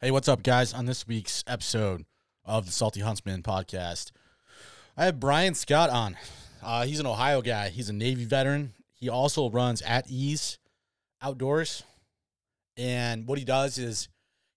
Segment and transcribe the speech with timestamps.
[0.00, 0.72] Hey, what's up, guys?
[0.74, 2.04] On this week's episode
[2.44, 4.12] of the Salty Huntsman podcast,
[4.96, 6.16] I have Brian Scott on.
[6.62, 7.70] Uh, he's an Ohio guy.
[7.70, 8.74] He's a Navy veteran.
[8.94, 10.60] He also runs at ease
[11.20, 11.82] outdoors,
[12.76, 14.08] and what he does is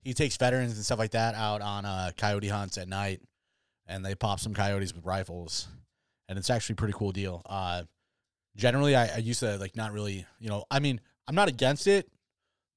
[0.03, 3.19] he takes veterans and stuff like that out on uh, coyote hunts at night,
[3.87, 5.67] and they pop some coyotes with rifles,
[6.29, 7.41] and it's actually a pretty cool deal.
[7.47, 7.81] Uh,
[8.55, 11.87] generally, I, I used to like not really, you know, I mean, I'm not against
[11.87, 12.07] it,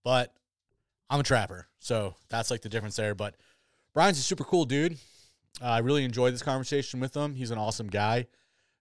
[0.02, 0.32] but
[1.14, 3.14] I'm a trapper, so that's like the difference there.
[3.14, 3.36] But
[3.94, 4.94] Brian's a super cool dude.
[5.62, 7.36] Uh, I really enjoyed this conversation with him.
[7.36, 8.26] He's an awesome guy.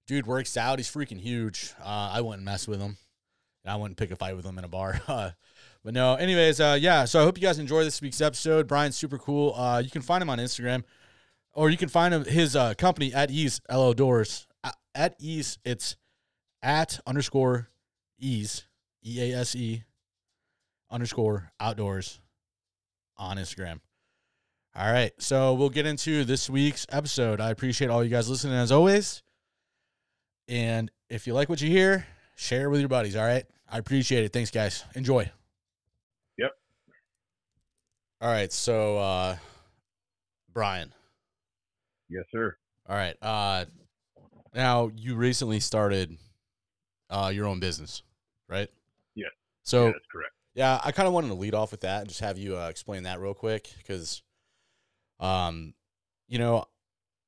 [0.08, 0.80] Dude works out.
[0.80, 1.76] He's freaking huge.
[1.80, 2.98] Uh, I wouldn't mess with him.
[3.64, 5.00] And I wouldn't pick a fight with him in a bar.
[5.08, 5.30] Uh,
[5.84, 7.06] but no, anyways, uh, yeah.
[7.06, 8.68] So I hope you guys enjoy this week's episode.
[8.68, 9.54] Brian's super cool.
[9.54, 10.84] Uh, you can find him on Instagram,
[11.52, 14.48] or you can find him, his company at Ease Outdoors.
[14.96, 15.98] At Ease, it's
[16.64, 17.70] at underscore
[18.18, 18.66] Ease
[19.06, 19.84] E A S E
[20.90, 22.22] underscore outdoors
[23.18, 23.80] on Instagram.
[24.76, 27.40] All right, so we'll get into this week's episode.
[27.40, 29.22] I appreciate all you guys listening as always.
[30.48, 33.16] And if you like what you hear, share it with your buddies.
[33.16, 34.34] All right, I appreciate it.
[34.34, 34.84] Thanks, guys.
[34.96, 35.30] Enjoy.
[36.38, 36.52] Yep.
[38.22, 39.36] All right, so uh,
[40.52, 40.92] Brian.
[42.10, 42.56] Yes, sir.
[42.90, 43.16] All right.
[43.22, 43.66] Uh,
[44.54, 46.18] now you recently started
[47.10, 48.04] uh, your own business,
[48.50, 48.70] right?
[49.16, 49.28] Yeah.
[49.64, 50.33] So yeah, that's correct.
[50.56, 52.68] Yeah, I kind of wanted to lead off with that and just have you uh,
[52.68, 54.22] explain that real quick because,
[55.20, 55.74] um,
[56.28, 56.66] you know,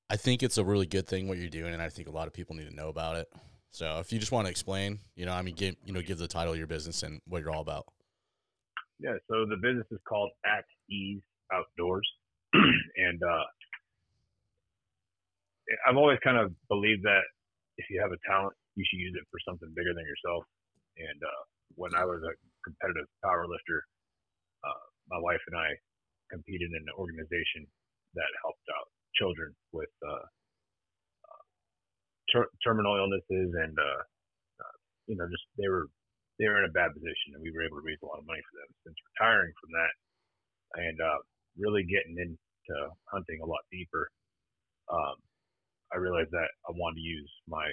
[0.09, 2.27] I think it's a really good thing what you're doing, and I think a lot
[2.27, 3.27] of people need to know about it.
[3.71, 6.19] So if you just want to explain, you know, I mean, give you know, give
[6.19, 7.85] the title of your business and what you're all about.
[8.99, 9.17] Yeah.
[9.27, 12.07] So the business is called At Ease Outdoors,
[12.53, 13.45] and uh,
[15.87, 17.25] I've always kind of believed that
[17.77, 20.45] if you have a talent, you should use it for something bigger than yourself.
[20.97, 21.43] And uh,
[21.75, 22.31] when I was a
[22.65, 23.85] competitive power lifter,
[24.65, 25.69] uh, my wife and I
[26.33, 27.69] competed in an organization
[28.17, 30.25] that helped out children with uh,
[31.29, 31.43] uh,
[32.33, 34.01] ter- terminal illnesses and uh,
[34.59, 34.75] uh,
[35.07, 35.87] you know just they were
[36.41, 38.27] they were in a bad position and we were able to raise a lot of
[38.27, 38.69] money for them.
[38.83, 39.93] Since retiring from that
[40.83, 40.97] and
[41.55, 42.75] really getting into
[43.07, 44.11] hunting a lot deeper,
[44.91, 45.15] um,
[45.93, 47.63] I realized that I wanted to use my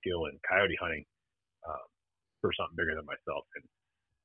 [0.00, 1.04] skill in coyote hunting
[1.64, 1.86] um,
[2.44, 3.46] for something bigger than myself.
[3.56, 3.64] And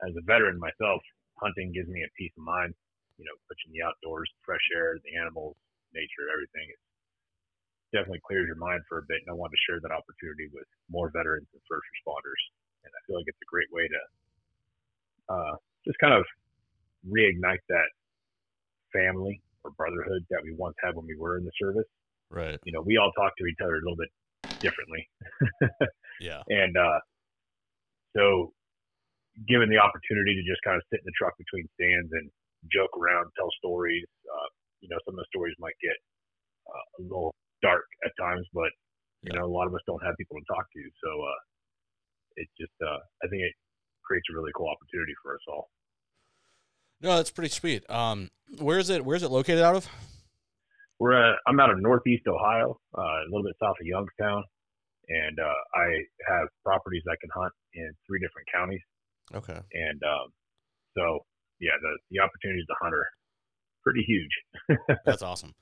[0.06, 1.02] as a veteran myself,
[1.42, 2.74] hunting gives me a peace of mind.
[3.18, 5.58] You know, pushing the outdoors, fresh air, the animals,
[5.90, 6.70] nature, everything.
[6.70, 6.78] It
[7.90, 9.26] definitely clears your mind for a bit.
[9.26, 12.42] And I wanted to share that opportunity with more veterans and first responders.
[12.86, 14.02] And I feel like it's a great way to
[15.34, 16.22] uh, just kind of
[17.10, 17.90] reignite that
[18.94, 21.88] family or brotherhood that we once had when we were in the service.
[22.30, 22.60] Right.
[22.66, 24.12] You know, we all talk to each other a little bit
[24.60, 25.10] differently.
[26.22, 26.44] yeah.
[26.48, 27.00] And uh,
[28.16, 28.54] so,
[29.46, 32.26] given the opportunity to just kind of sit in the truck between stands and
[32.74, 34.50] joke around, tell stories, uh,
[34.82, 35.94] you know, some of the stories might get
[36.66, 38.72] uh, a little dark at times, but
[39.22, 39.40] you Yeah.
[39.42, 40.82] know, a lot of us don't have people to talk to.
[41.04, 41.40] So, uh,
[42.38, 43.54] it just, uh, I think it
[44.06, 45.70] creates a really cool opportunity for us all.
[47.02, 47.88] No, that's pretty sweet.
[47.90, 49.06] Um, where is it?
[49.06, 49.90] Where is it located out of?
[51.00, 54.44] We're uh, I'm out of Northeast Ohio, uh, a little bit south of Youngstown,
[55.10, 55.88] and uh, I
[56.30, 58.82] have properties I can hunt in three different counties.
[59.36, 59.60] Okay.
[59.74, 60.28] and um,
[60.96, 61.20] so
[61.60, 63.08] yeah, the the opportunities to hunt are
[63.84, 64.32] pretty huge,
[65.06, 65.54] That's awesome.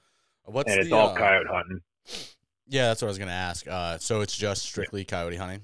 [0.45, 1.79] What's and it's the, all uh, coyote hunting.
[2.67, 3.67] Yeah, that's what I was gonna ask.
[3.67, 5.61] Uh, so it's just strictly coyote hunting.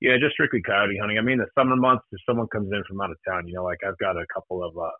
[0.00, 1.16] Yeah, just strictly coyote hunting.
[1.18, 3.64] I mean, the summer months, if someone comes in from out of town, you know,
[3.64, 4.92] like I've got a couple of uh,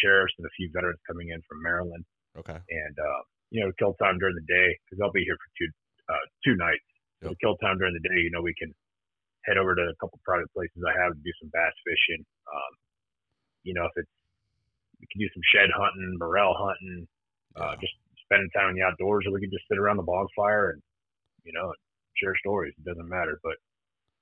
[0.00, 2.04] sheriffs and a few veterans coming in from Maryland,
[2.38, 2.56] Okay.
[2.56, 5.68] and uh, you know, kill time during the day because I'll be here for two
[6.08, 6.84] uh, two nights.
[7.22, 8.72] So kill time during the day, you know, we can
[9.50, 12.22] head over to a couple private places I have to do some bass fishing.
[12.46, 12.72] Um,
[13.66, 14.14] you know, if it's
[15.02, 17.08] we can do some shed hunting, morel hunting,
[17.58, 20.76] uh, just spending time in the outdoors, or we can just sit around the bonfire
[20.76, 20.80] and
[21.42, 21.74] you know
[22.14, 22.76] share stories.
[22.78, 23.58] It doesn't matter, but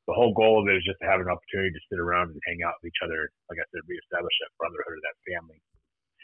[0.08, 2.40] the whole goal of it is just to have an opportunity to sit around and
[2.48, 3.28] hang out with each other.
[3.52, 5.60] Like I said, reestablish that brotherhood or that family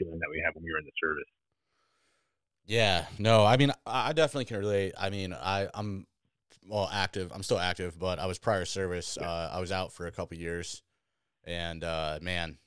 [0.01, 1.29] feeling that we had when we were in the service.
[2.65, 4.93] Yeah, no, I mean, I I definitely can relate.
[4.97, 6.07] I mean, I, I'm
[6.67, 7.31] well active.
[7.33, 9.17] I'm still active, but I was prior service.
[9.17, 10.81] Uh, I was out for a couple years,
[11.43, 12.57] and uh, man,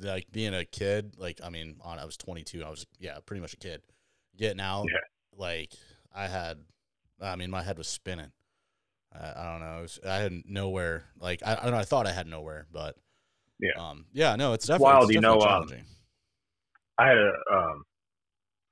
[0.00, 2.64] like being a kid, like I mean, on I was 22.
[2.64, 3.82] I was yeah, pretty much a kid.
[4.36, 4.98] Getting out, Yeah.
[5.38, 5.72] like
[6.14, 6.58] I had,
[7.20, 8.32] I mean, my head was spinning.
[9.12, 9.82] I, I don't know.
[9.82, 11.04] Was, I had nowhere.
[11.20, 11.78] Like I, I don't know.
[11.78, 12.96] I thought I had nowhere, but
[13.60, 13.70] Yeah.
[13.78, 15.84] um, yeah, no, it's definitely, wild, it's you know, definitely um.
[16.98, 17.84] I had a um,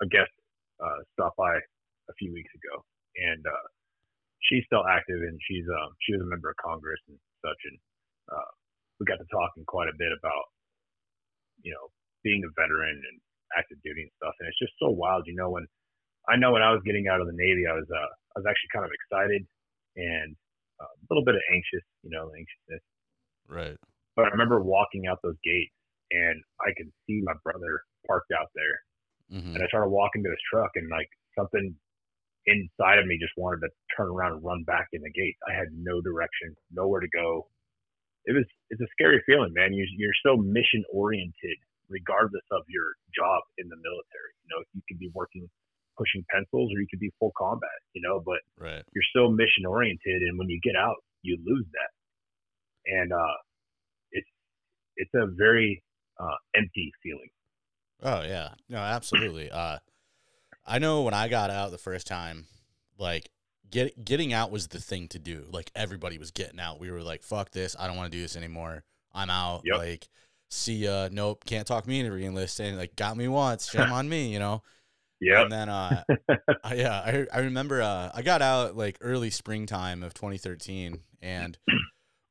[0.01, 0.31] a guest
[0.83, 2.85] uh, stop by a few weeks ago,
[3.17, 3.69] and uh,
[4.47, 7.77] she's still active, and she's um, she was a member of Congress and such, and
[8.31, 8.51] uh,
[8.99, 10.47] we got to talking quite a bit about
[11.63, 11.91] you know
[12.23, 13.17] being a veteran and
[13.59, 14.35] active duty and stuff.
[14.41, 15.51] And it's just so wild, you know.
[15.51, 15.67] When
[16.31, 18.49] I know when I was getting out of the Navy, I was uh, I was
[18.49, 19.43] actually kind of excited
[19.97, 20.35] and
[20.81, 22.85] uh, a little bit of anxious, you know, anxiousness.
[23.49, 23.77] Right.
[24.17, 25.75] But I remember walking out those gates
[26.11, 28.77] and I could see my brother parked out there.
[29.33, 29.57] Mm-hmm.
[29.57, 31.75] And I started walking to his truck and like something
[32.47, 35.37] inside of me just wanted to turn around and run back in the gate.
[35.47, 37.49] I had no direction, nowhere to go.
[38.25, 39.73] It was it's a scary feeling, man.
[39.73, 41.59] You you're so mission oriented
[41.89, 44.33] regardless of your job in the military.
[44.47, 45.49] You know, you could be working
[45.99, 48.83] pushing pencils or you could be full combat, you know, but right.
[48.95, 52.93] you're still mission oriented and when you get out you lose that.
[52.93, 53.37] And uh
[54.11, 54.29] it's
[54.97, 55.83] it's a very
[56.21, 57.31] uh empty feeling.
[58.03, 58.51] Oh yeah.
[58.69, 59.51] No, absolutely.
[59.51, 59.79] Uh
[60.65, 62.47] I know when I got out the first time,
[62.99, 63.31] like
[63.71, 65.45] get getting out was the thing to do.
[65.51, 66.81] Like everybody was getting out.
[66.81, 68.85] We were like, fuck this, I don't want to do this anymore.
[69.13, 69.63] I'm out.
[69.65, 69.79] Yep.
[69.79, 70.09] Like,
[70.51, 71.09] see ya.
[71.11, 72.77] Nope, can't talk me into re-enlisting.
[72.77, 74.63] Like, got me once, shame on me, you know?
[75.21, 75.43] Yeah.
[75.43, 76.03] And then uh
[76.65, 81.57] I- yeah, I I remember uh I got out like early springtime of 2013 and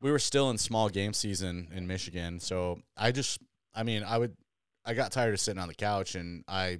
[0.01, 2.39] we were still in small game season in Michigan.
[2.39, 3.39] So I just
[3.73, 4.35] I mean, I would
[4.83, 6.79] I got tired of sitting on the couch and I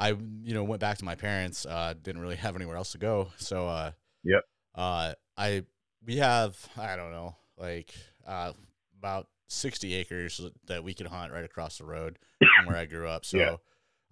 [0.00, 0.08] I
[0.42, 1.66] you know went back to my parents.
[1.66, 3.28] Uh didn't really have anywhere else to go.
[3.36, 3.92] So uh
[4.24, 4.42] Yep.
[4.74, 5.62] Uh I
[6.04, 7.94] we have I don't know, like
[8.26, 8.52] uh
[8.98, 12.18] about 60 acres that we could hunt right across the road
[12.56, 13.24] from where I grew up.
[13.24, 13.56] So Yeah.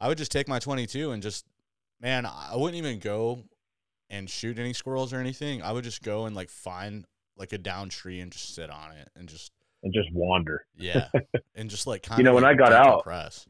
[0.00, 1.44] I would just take my 22 and just,
[2.00, 3.42] man, I wouldn't even go
[4.10, 5.60] and shoot any squirrels or anything.
[5.62, 7.04] I would just go and like find
[7.36, 9.52] like a down tree and just sit on it and just,
[9.82, 10.66] and just wander.
[10.76, 11.08] yeah,
[11.56, 13.46] and just like kind You know, of when I got out- press.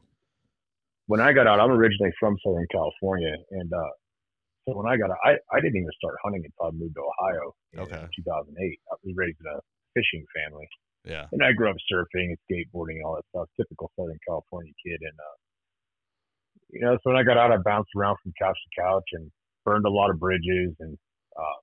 [1.09, 3.93] When I got out, I'm originally from Southern California, and uh,
[4.69, 7.01] so when I got out, I, I didn't even start hunting until I moved to
[7.01, 8.05] Ohio in Okay.
[8.13, 8.53] 2008.
[8.53, 9.57] I was raised in a
[9.97, 10.67] fishing family,
[11.09, 11.25] Yeah.
[11.33, 13.49] and I grew up surfing and skateboarding and all that stuff.
[13.57, 15.35] Typical Southern California kid, and uh,
[16.69, 19.31] you know, so when I got out, I bounced around from couch to couch and
[19.65, 20.93] burned a lot of bridges and
[21.33, 21.57] uh,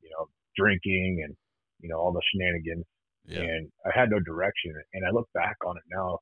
[0.00, 0.24] you know,
[0.56, 1.36] drinking and
[1.80, 2.86] you know all the shenanigans
[3.28, 3.44] Yeah.
[3.44, 4.72] and I had no direction.
[4.94, 6.20] And I look back on it now,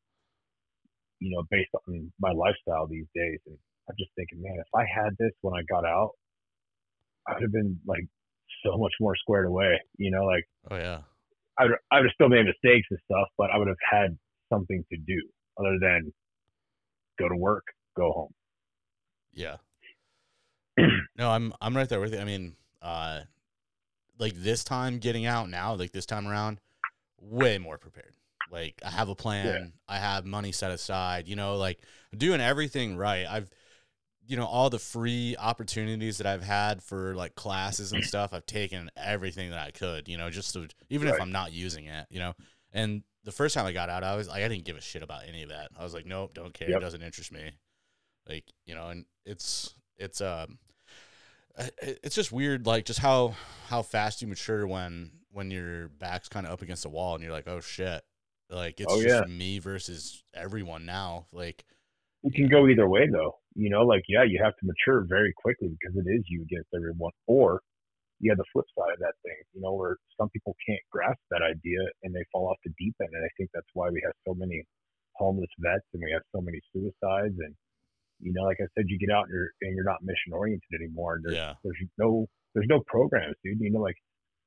[1.21, 3.57] you know, based on my lifestyle these days, and
[3.89, 6.13] I'm just thinking, man, if I had this when I got out,
[7.27, 8.05] I would have been like
[8.65, 9.81] so much more squared away.
[9.99, 11.01] You know, like Oh yeah.
[11.59, 14.19] I would, I would have still made mistakes and stuff, but I would have had
[14.53, 15.21] something to do
[15.59, 16.13] other than
[17.19, 17.65] go to work,
[17.97, 18.35] go home.
[19.33, 19.57] Yeah.
[21.17, 22.21] no, I'm I'm right there with you.
[22.21, 23.21] I mean, uh
[24.19, 26.61] like this time getting out now, like this time around,
[27.21, 28.15] way more prepared.
[28.51, 31.81] Like I have a plan, I have money set aside, you know, like
[32.17, 33.27] doing everything right.
[33.29, 33.51] I've
[34.29, 38.45] you know, all the free opportunities that I've had for like classes and stuff, I've
[38.45, 42.07] taken everything that I could, you know, just to even if I'm not using it,
[42.11, 42.35] you know.
[42.73, 45.05] And the first time I got out, I was like I didn't give a shit
[45.05, 45.71] about any of that.
[45.79, 46.79] I was like, nope, don't care, Yep.
[46.79, 47.53] it doesn't interest me.
[48.29, 50.59] Like, you know, and it's it's um
[51.81, 53.35] it's just weird like just how
[53.69, 57.23] how fast you mature when when your back's kind of up against the wall and
[57.25, 58.03] you're like oh shit
[58.51, 61.65] like it's Oh, just me versus everyone now like
[62.25, 63.37] It can go either way though.
[63.55, 66.69] You know, like yeah, you have to mature very quickly because it is you against
[66.75, 67.13] everyone.
[67.27, 67.61] Or
[68.21, 71.21] you have the flip side of that thing, you know, where some people can't grasp
[71.31, 73.11] that idea and they fall off the deep end.
[73.13, 74.65] And I think that's why we have so many
[75.17, 77.55] homeless vets and we have so many suicides and
[78.21, 80.73] you know, like I said, you get out and you're and you're not mission oriented
[80.75, 81.17] anymore.
[81.17, 83.61] And there's yeah there's no there's no programs, dude.
[83.61, 83.97] You know, like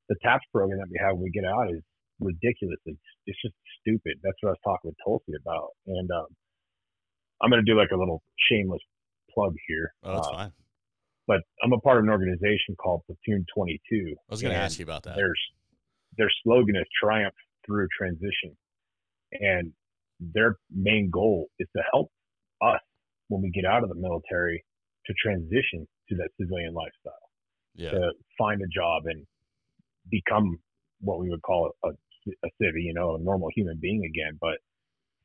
[0.10, 1.82] the TAPS program that we have when we get out is
[2.20, 2.78] ridiculous.
[2.86, 4.20] It's it's just stupid.
[4.24, 5.70] That's what I was talking with Tulsi about.
[5.88, 6.28] And um,
[7.42, 8.82] I'm gonna do like a little shameless
[9.34, 9.94] plug here.
[10.04, 10.52] oh that's Uh, fine
[11.28, 14.16] but I'm a part of an organization called Platoon 22.
[14.18, 15.32] i was gonna ask you about that Their
[16.18, 17.36] their slogan is triumph
[17.66, 18.58] through transition,
[19.34, 19.72] and
[20.20, 22.10] their main goal is to help
[22.62, 22.82] us
[23.28, 24.66] when we get out of the military
[25.06, 27.26] to transition to that civilian lifestyle
[27.76, 29.26] yeah to find a job and
[30.10, 30.58] become
[31.02, 31.92] what we would call a, a
[32.28, 34.38] civvy, you know, a normal human being again.
[34.40, 34.58] But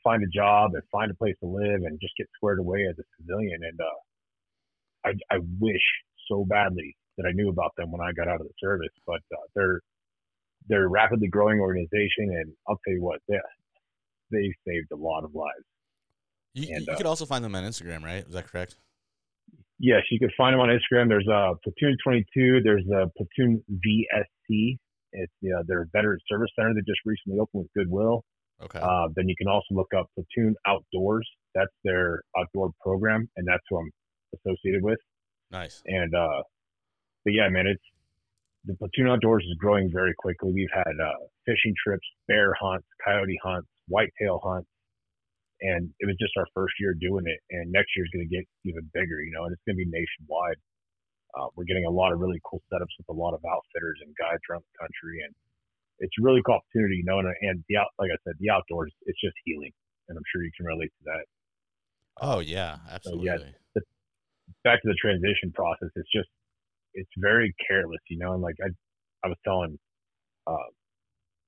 [0.03, 2.97] find a job and find a place to live and just get squared away as
[2.99, 3.61] a civilian.
[3.63, 5.83] And uh, I, I wish
[6.29, 8.95] so badly that I knew about them when I got out of the service.
[9.07, 9.81] But uh, they're
[10.69, 13.37] they're a rapidly growing organization, and I'll tell you what, they
[14.31, 15.65] they saved a lot of lives.
[16.55, 18.77] you, and, you uh, could also find them on instagram right is that correct
[19.79, 21.09] Yes, you can find them on Instagram.
[21.09, 22.61] There's uh, Platoon 22.
[22.63, 24.79] There's uh, Platoon VSC.
[25.15, 28.25] It's uh, their Veteran Service Center that just recently opened with Goodwill.
[28.63, 31.29] okay Uh, then you can also look up Platoon Outdoors.
[31.55, 33.91] That's their outdoor program, and that's who I'm
[34.35, 34.99] associated with.
[35.51, 36.43] nice And uh,
[37.25, 37.83] but yeah, man, it's
[38.65, 40.53] the Platoon Outdoors is growing very quickly.
[40.53, 44.69] We've had uh, fishing trips, bear hunts, coyote hunts, whitetail hunts.
[45.61, 47.41] and it was just our first year doing it.
[47.51, 49.85] And next year is going to get even bigger, you know, and it's going to
[49.85, 50.57] be nationwide.
[51.35, 54.15] Uh, we're getting a lot of really cool setups with a lot of outfitters and
[54.15, 55.35] guides around the country, and
[55.99, 57.19] it's a really cool opportunity, you know.
[57.19, 59.73] And, and the out, like I said, the outdoors, it's just healing,
[60.09, 61.25] and I'm sure you can relate to that.
[62.23, 63.27] Oh yeah, absolutely.
[63.27, 63.81] So, yeah, the,
[64.63, 66.31] back to the transition process, it's just
[66.95, 68.33] it's very careless, you know.
[68.35, 68.71] And like I,
[69.25, 69.79] I was telling
[70.47, 70.71] uh,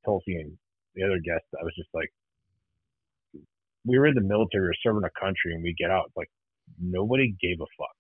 [0.05, 0.59] Tulsi and
[0.95, 2.11] the other guests, I was just like,
[3.85, 6.11] we were in the military, we were serving a country, and we get out.
[6.17, 6.31] Like
[6.81, 7.96] nobody gave a fuck.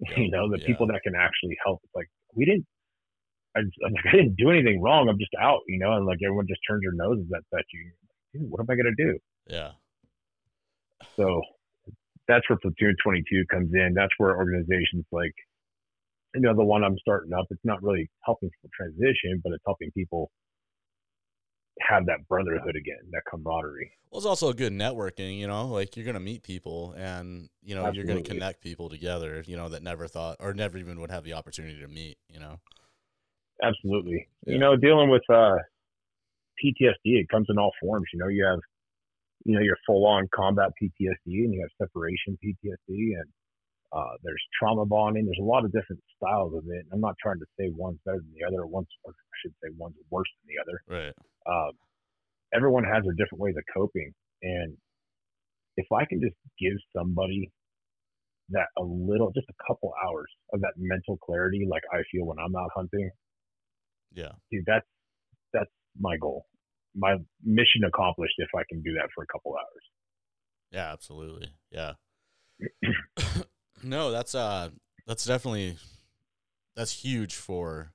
[0.16, 0.66] you know, the yeah.
[0.66, 1.80] people that can actually help.
[1.84, 2.66] It's like we didn't.
[3.56, 5.08] I, I'm like, I didn't do anything wrong.
[5.08, 7.90] I'm just out, you know, and like everyone just turns their noses at, at you.
[8.32, 9.18] Dude, what am I gonna do?
[9.46, 9.72] Yeah.
[11.16, 11.42] So
[12.28, 13.94] that's where Platoon 22 comes in.
[13.94, 15.32] That's where organizations like,
[16.34, 17.46] you know, the one I'm starting up.
[17.50, 20.30] It's not really helping people transition, but it's helping people
[21.86, 23.90] have that brotherhood again, that camaraderie.
[24.10, 27.48] Well, it's also a good networking, you know, like you're going to meet people and,
[27.62, 27.96] you know, Absolutely.
[27.96, 31.10] you're going to connect people together, you know, that never thought or never even would
[31.10, 32.58] have the opportunity to meet, you know?
[33.62, 34.28] Absolutely.
[34.46, 34.54] Yeah.
[34.54, 35.56] You know, dealing with uh,
[36.64, 38.06] PTSD, it comes in all forms.
[38.12, 38.60] You know, you have,
[39.44, 43.28] you know, your full on combat PTSD and you have separation PTSD and
[43.92, 45.24] uh, there's trauma bonding.
[45.24, 46.86] There's a lot of different styles of it.
[46.92, 48.66] I'm not trying to say one's better than the other.
[48.66, 51.04] One's, I should say one's worse than the other.
[51.04, 51.14] Right.
[51.50, 51.72] Uh,
[52.54, 54.12] everyone has their different ways of coping.
[54.42, 54.76] And
[55.76, 57.50] if I can just give somebody
[58.50, 62.38] that a little, just a couple hours of that mental clarity, like I feel when
[62.38, 63.10] I'm out hunting,
[64.12, 64.86] yeah, dude, that's
[65.52, 66.46] that's my goal,
[66.94, 69.84] my mission accomplished if I can do that for a couple hours.
[70.70, 71.50] Yeah, absolutely.
[71.70, 71.92] Yeah.
[73.82, 74.70] no, that's uh,
[75.06, 75.76] that's definitely
[76.74, 77.92] that's huge for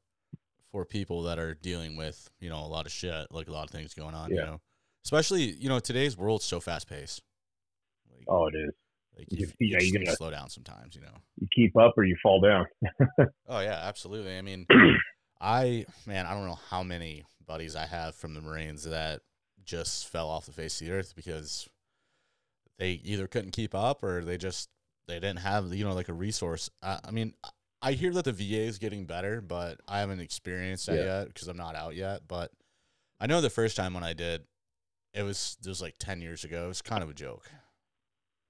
[0.74, 3.64] for people that are dealing with you know a lot of shit, like a lot
[3.64, 4.32] of things going on.
[4.32, 4.36] Yeah.
[4.36, 4.62] You know,
[5.06, 7.22] especially you know today's world's so fast paced.
[8.12, 8.74] Like, oh, it is.
[9.16, 10.96] Like you, you, yeah, you gotta slow down sometimes.
[10.96, 12.66] You know, you keep up or you fall down.
[13.48, 14.36] oh yeah, absolutely.
[14.36, 14.66] I mean,
[15.40, 19.22] I man, I don't know how many buddies I have from the Marines that
[19.64, 21.70] just fell off the face of the earth because
[22.80, 24.70] they either couldn't keep up or they just
[25.08, 26.72] they didn't have you know like a resource.
[26.82, 27.36] I, I mean,
[27.84, 31.20] I hear that the VA is getting better, but I haven't experienced that yeah.
[31.20, 32.22] yet because I'm not out yet.
[32.28, 32.52] But
[33.20, 34.44] I know the first time when I did,
[35.14, 36.66] it was it was like ten years ago.
[36.66, 37.52] It was kind of a joke.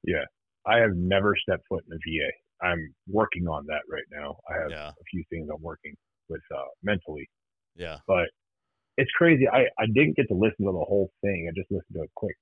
[0.03, 0.23] Yeah,
[0.67, 2.67] I have never stepped foot in a VA.
[2.67, 4.37] I'm working on that right now.
[4.47, 4.89] I have yeah.
[4.89, 5.95] a few things I'm working
[6.29, 7.27] with uh, mentally.
[7.75, 8.27] Yeah, but
[8.97, 9.47] it's crazy.
[9.47, 11.49] I I didn't get to listen to the whole thing.
[11.49, 12.35] I just listened to a quick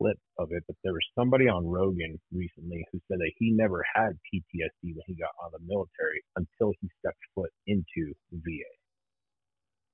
[0.00, 3.84] clip of it, but there was somebody on Rogan recently who said that he never
[3.94, 8.72] had PTSD when he got out of the military until he stepped foot into VA.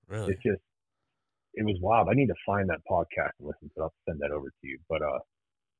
[0.09, 0.33] Really?
[0.33, 0.63] It's just,
[1.55, 2.09] it was wild.
[2.09, 3.83] I need to find that podcast and listen to it.
[3.83, 4.79] I'll send that over to you.
[4.89, 5.19] But uh,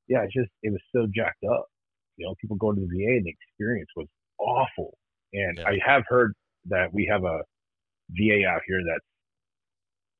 [0.07, 1.65] yeah, it's just, it was so jacked up.
[2.17, 4.07] You know, people go to the VA and the experience was
[4.39, 4.97] awful.
[5.33, 5.67] And yeah.
[5.67, 6.33] I have heard
[6.65, 7.39] that we have a
[8.11, 9.05] VA out here that's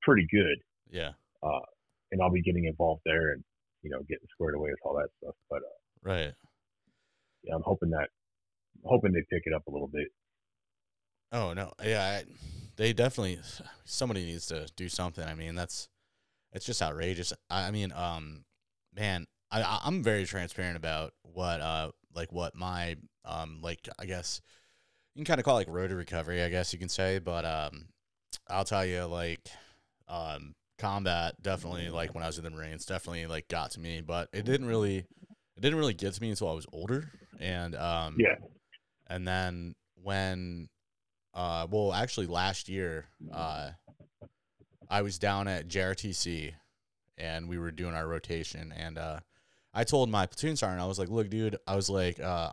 [0.03, 0.57] pretty good.
[0.89, 1.11] Yeah.
[1.43, 1.65] Uh,
[2.11, 3.43] and I'll be getting involved there and
[3.83, 5.35] you know, getting squared away with all that stuff.
[5.49, 6.33] But uh, right,
[7.43, 8.09] yeah, I'm hoping that,
[8.83, 10.07] hoping they pick it up a little bit.
[11.31, 12.23] Oh no, yeah, I,
[12.75, 13.39] they definitely
[13.85, 15.23] somebody needs to do something.
[15.23, 15.89] I mean, that's
[16.53, 17.33] it's just outrageous.
[17.49, 18.45] I, I mean, um,
[18.95, 24.41] man, I I'm very transparent about what uh like what my um like I guess
[25.15, 27.19] you can kind of call it like road to recovery, I guess you can say,
[27.19, 27.87] but um,
[28.49, 29.39] I'll tell you like
[30.07, 34.01] um combat definitely like when I was in the Marines definitely like got to me,
[34.01, 37.11] but it didn't really it didn't really get to me until I was older.
[37.39, 38.35] And um yeah.
[39.07, 40.69] And then when
[41.33, 43.71] uh well actually last year uh
[44.89, 46.53] I was down at JRTC
[47.17, 49.19] and we were doing our rotation and uh
[49.73, 52.51] I told my platoon sergeant I was like, "Look, dude, I was like uh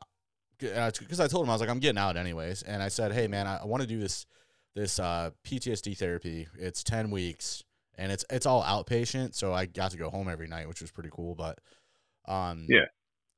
[0.58, 3.26] because I told him I was like I'm getting out anyways, and I said, "Hey,
[3.26, 4.26] man, I, I want to do this
[4.74, 6.48] this uh, PTSD therapy.
[6.58, 7.64] It's ten weeks
[7.96, 10.90] and it's it's all outpatient, so I got to go home every night, which was
[10.90, 11.34] pretty cool.
[11.34, 11.58] But
[12.26, 12.86] um, yeah,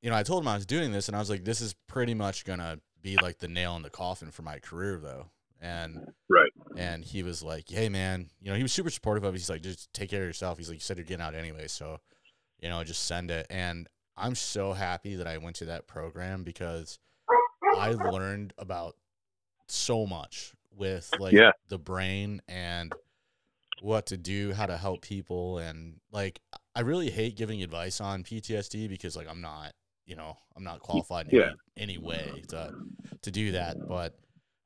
[0.01, 1.75] you know, I told him I was doing this, and I was like, this is
[1.87, 5.27] pretty much gonna be like the nail in the coffin for my career, though.
[5.59, 9.33] And right, and he was like, hey man, you know, he was super supportive of.
[9.33, 9.37] it.
[9.37, 10.57] He's like, just take care of yourself.
[10.57, 11.99] He's like, you said you're getting out anyway, so
[12.59, 13.47] you know, just send it.
[13.49, 16.99] And I'm so happy that I went to that program because
[17.77, 18.95] I learned about
[19.67, 21.51] so much with like yeah.
[21.69, 22.93] the brain and
[23.81, 26.39] what to do, how to help people, and like
[26.75, 29.73] I really hate giving advice on PTSD because like I'm not,
[30.05, 31.49] you know, I'm not qualified in yeah.
[31.77, 32.73] any, any way to
[33.21, 33.77] to do that.
[33.87, 34.17] But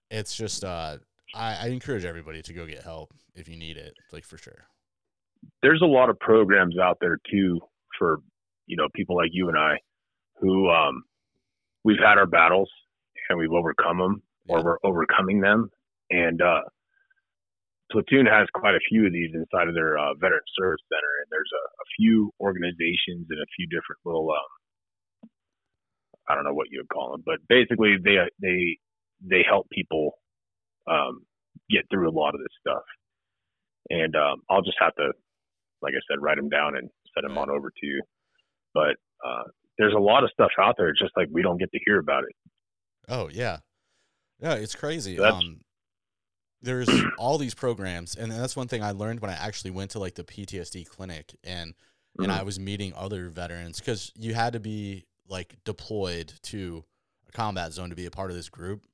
[0.10, 0.98] it's just uh,
[1.36, 4.66] I, I encourage everybody to go get help if you need it, like for sure.
[5.64, 7.60] There's a lot of programs out there too
[7.98, 8.20] for
[8.72, 9.76] you know, people like you and I
[10.40, 11.04] who um,
[11.84, 12.70] we've had our battles
[13.30, 15.70] and we've overcome them or we're overcoming them.
[16.10, 16.62] And uh,
[17.92, 21.12] Platoon has quite a few of these inside of their uh, Veteran Service Center.
[21.22, 25.30] And there's a, a few organizations and a few different little, um,
[26.30, 28.78] I don't know what you would call them, but basically they they
[29.22, 30.14] they help people
[30.90, 31.22] um,
[31.70, 32.84] get through a lot of this stuff.
[33.90, 35.12] And um, I'll just have to,
[35.82, 38.02] like I said, write them down and send them on over to you.
[38.74, 38.96] But
[39.26, 39.44] uh,
[39.78, 40.90] there's a lot of stuff out there.
[40.90, 42.36] It's just like we don't get to hear about it.
[43.10, 43.58] Oh yeah,
[44.40, 44.54] yeah.
[44.54, 45.16] It's crazy.
[45.18, 45.62] That's- Um,
[46.62, 50.00] there's all these programs, and that's one thing I learned when I actually went to
[50.00, 51.74] like the PTSD clinic and
[52.20, 52.40] and Mhm.
[52.40, 56.84] I was meeting other veterans because you had to be like deployed to
[57.28, 58.86] a combat zone to be a part of this group,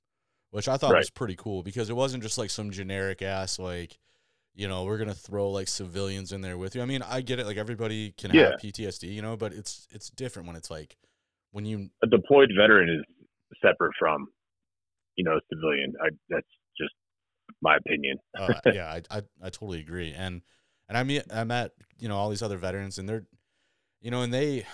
[0.52, 1.00] which I thought Right.
[1.00, 3.98] was pretty cool because it wasn't just like some generic ass like.
[4.60, 6.82] You know, we're gonna throw like civilians in there with you.
[6.82, 7.46] I mean, I get it.
[7.46, 8.50] Like everybody can Yeah.
[8.52, 10.98] have PTSD, you know, but it's it's different when it's like
[11.52, 14.26] when you A deployed veteran is separate from,
[15.16, 15.94] you know, a civilian.
[16.04, 16.48] I, that's
[17.62, 18.18] my opinion.
[18.38, 20.14] uh, yeah, I, I I totally agree.
[20.16, 20.42] And
[20.90, 23.26] and I mean I met you know all these other veterans, and they're
[24.02, 24.66] you know, and they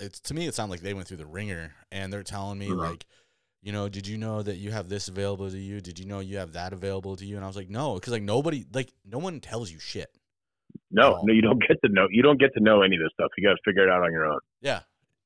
[0.00, 2.68] it's to me it sounded like they went through the ringer, and they're telling me
[2.68, 2.78] Mhm.
[2.78, 3.06] like,
[3.62, 5.80] you know, did you know that you have this available to you?
[5.80, 7.36] Did you know you have that available to you?
[7.36, 10.10] And I was like, no, because like nobody like no one tells you shit.
[10.90, 11.20] No, Oh.
[11.24, 12.06] no, you don't get to know.
[12.10, 13.30] You don't get to know any of this stuff.
[13.38, 14.40] You got to figure it out on your own.
[14.60, 14.80] Yeah,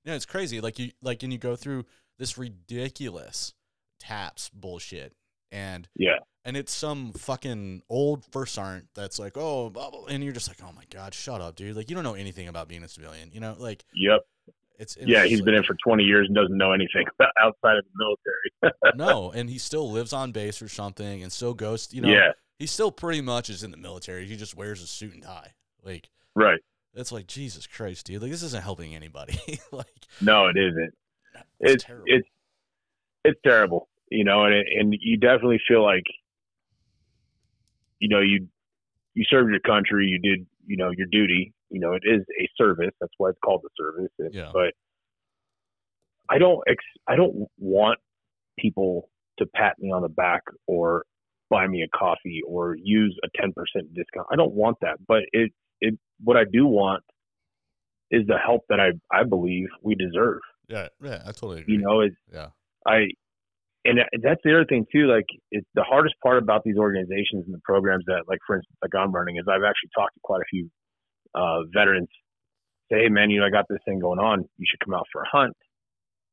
[0.05, 0.61] yeah, it's crazy.
[0.61, 1.85] Like you like and you go through
[2.19, 3.55] this ridiculous
[3.99, 5.15] taps bullshit,
[5.54, 10.23] and Yeah, and it's some fucking old first sergeant that's like, oh, blah, blah, and
[10.23, 11.76] you're just like, oh my god, shut up, dude.
[11.76, 13.54] Like you don't know anything about being a civilian, you know?
[13.58, 14.20] Like yep,
[14.78, 15.25] it's, yeah.
[15.25, 17.06] He's like- been in for 20 years and doesn't know anything
[17.40, 18.16] outside of the
[18.62, 18.75] military.
[18.96, 22.32] no, and he still lives on base or something, and still goes, you know, yeah,
[22.58, 24.26] he still pretty much is in the military.
[24.26, 25.52] He just wears a suit and tie.
[25.84, 26.61] Like right.
[26.94, 28.23] it's like Jesus Christ, dude.
[28.23, 29.38] Like this isn't helping anybody.
[29.73, 29.87] like
[30.20, 30.94] No, it isn't.
[31.61, 32.04] it's, It's terrible.
[32.08, 32.28] it's
[33.25, 36.04] it's terrible, you know, and it, and you definitely feel like,
[37.99, 38.49] you know, you
[39.14, 41.52] you served your country, you did, you know, your duty.
[41.71, 42.90] You know, it is a service.
[43.00, 44.10] That's why it's called the service.
[44.19, 44.50] And- Yeah.
[44.52, 44.75] But
[46.28, 47.99] I don't ex- I don't want
[48.58, 51.04] people to pat me on the back or
[51.50, 53.52] buy me a coffee or use a 10%
[53.95, 54.26] discount.
[54.30, 54.99] I don't want that.
[55.06, 57.02] But it it what I do want
[58.10, 60.40] is the help that I I believe we deserve.
[60.69, 61.75] yeah, yeah, I totally agree.
[61.75, 62.49] You know, it's yeah,
[62.86, 63.08] I,
[63.84, 65.06] and that's the other thing too.
[65.06, 68.76] Like, it's the hardest part about these organizations and the programs that, like, for instance,
[68.82, 70.70] like I'm running, is I've actually talked to quite a few
[71.34, 72.08] uh, veterans.
[72.90, 74.44] Say, hey, man, you know, I got this thing going on.
[74.58, 75.56] You should come out for a hunt,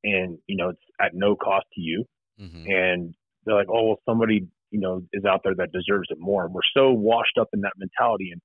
[0.04, 2.06] and you know, it's at no cost to you.
[2.38, 3.14] hmm And
[3.46, 6.46] they're like, oh, well, somebody, you know, is out there that deserves it more.
[6.46, 8.42] And we're so washed up in that mentality, and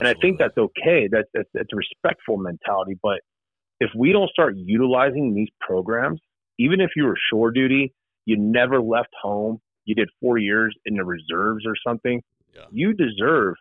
[0.00, 1.08] and I think that's okay.
[1.10, 2.98] That's that's it's a respectful mentality.
[3.02, 3.20] But
[3.80, 6.20] if we don't start utilizing these programs,
[6.58, 7.92] even if you were shore duty,
[8.26, 12.22] you never left home, you did four years in the reserves or something,
[12.54, 13.54] yeah, you deserve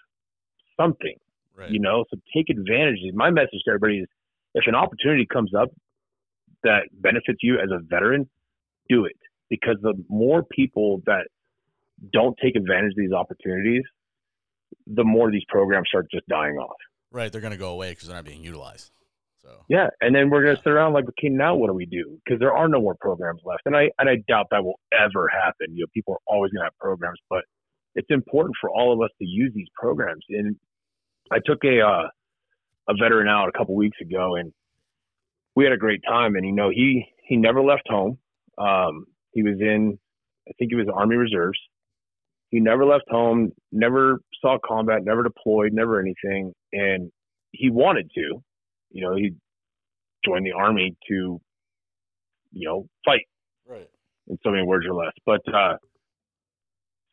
[0.80, 1.16] something.
[1.56, 1.70] right.
[1.70, 3.00] You know, so take advantage.
[3.14, 4.08] My message to everybody is:
[4.54, 5.70] if an opportunity comes up
[6.64, 8.30] that benefits you as a veteran,
[8.90, 9.18] do it
[9.50, 11.28] because the more people that
[12.12, 13.84] don't take advantage of these opportunities,
[14.88, 16.76] the more these programs start just dying off.
[17.12, 18.92] Right, they're gonna go away because they're not being utilized.
[19.44, 22.20] So Yeah, and then we're gonna sit around like, okay, now what do we do?
[22.24, 25.28] Because there are no more programs left, and I and I doubt that will ever
[25.28, 25.76] happen.
[25.76, 27.44] You know, people are always gonna have programs, but
[27.96, 30.24] it's important for all of us to use these programs.
[30.30, 30.56] And
[31.32, 32.08] I took a uh,
[32.90, 34.54] a veteran out a couple weeks ago, and
[35.56, 36.36] we had a great time.
[36.36, 38.18] And you know, he he never left home.
[38.58, 39.98] Um, he was in,
[40.48, 41.60] I think he was Army Reserves.
[42.50, 47.12] He never left home, never saw combat, never deployed, never anything, and
[47.52, 48.44] he wanted to.
[48.94, 49.32] You know, he
[50.26, 51.42] joined the army to,
[52.52, 53.26] you know, fight
[53.68, 53.90] right,
[54.28, 55.14] in so many words or less.
[55.26, 55.78] But uh,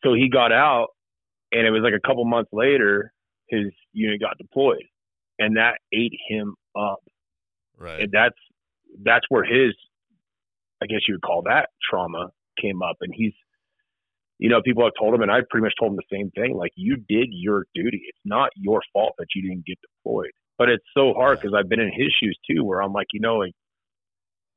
[0.05, 0.89] so he got out,
[1.53, 3.13] and it was like a couple months later,
[3.49, 4.85] his unit got deployed,
[5.39, 7.01] and that ate him up.
[7.79, 8.37] right, And that's
[9.03, 9.75] that's where his,
[10.83, 12.29] I guess you would call that trauma
[12.61, 13.33] came up, and he's.
[14.43, 16.57] You know, people have told him, and I pretty much told him the same thing.
[16.57, 18.01] Like, you did your duty.
[18.09, 20.31] It's not your fault that you didn't get deployed.
[20.61, 23.21] But it's so hard because I've been in his shoes too, where I'm like, you
[23.21, 23.55] know, like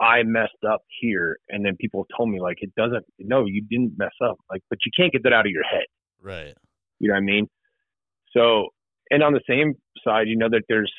[0.02, 3.06] I messed up here, and then people told me like it doesn't.
[3.20, 4.36] No, you didn't mess up.
[4.52, 5.86] Like, but you can't get that out of your head.
[6.22, 6.54] right,
[7.00, 7.48] You know what I mean?
[8.36, 8.68] So,
[9.12, 10.92] and on the same side, you know that there's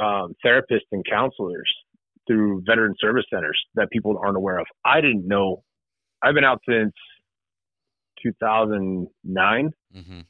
[0.00, 1.72] um, therapists and counselors
[2.26, 4.66] through veteran service centers that people aren't aware of.
[4.84, 5.62] I didn't know.
[6.24, 6.92] I've been out since
[8.20, 9.70] 2009.
[9.94, 10.20] hmm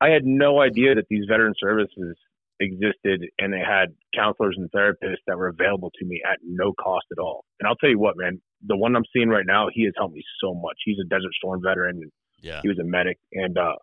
[0.00, 2.16] I had no idea that these veteran services
[2.60, 7.06] existed and they had counselors and therapists that were available to me at no cost
[7.12, 7.44] at all.
[7.60, 10.14] And I'll tell you what, man, the one I'm seeing right now, he has helped
[10.14, 10.76] me so much.
[10.84, 12.60] He's a Desert Storm veteran and Yeah.
[12.62, 13.74] he was a medic and uh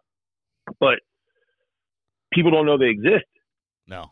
[0.80, 1.00] but
[2.34, 3.26] people don't know they exist,
[3.88, 4.06] No.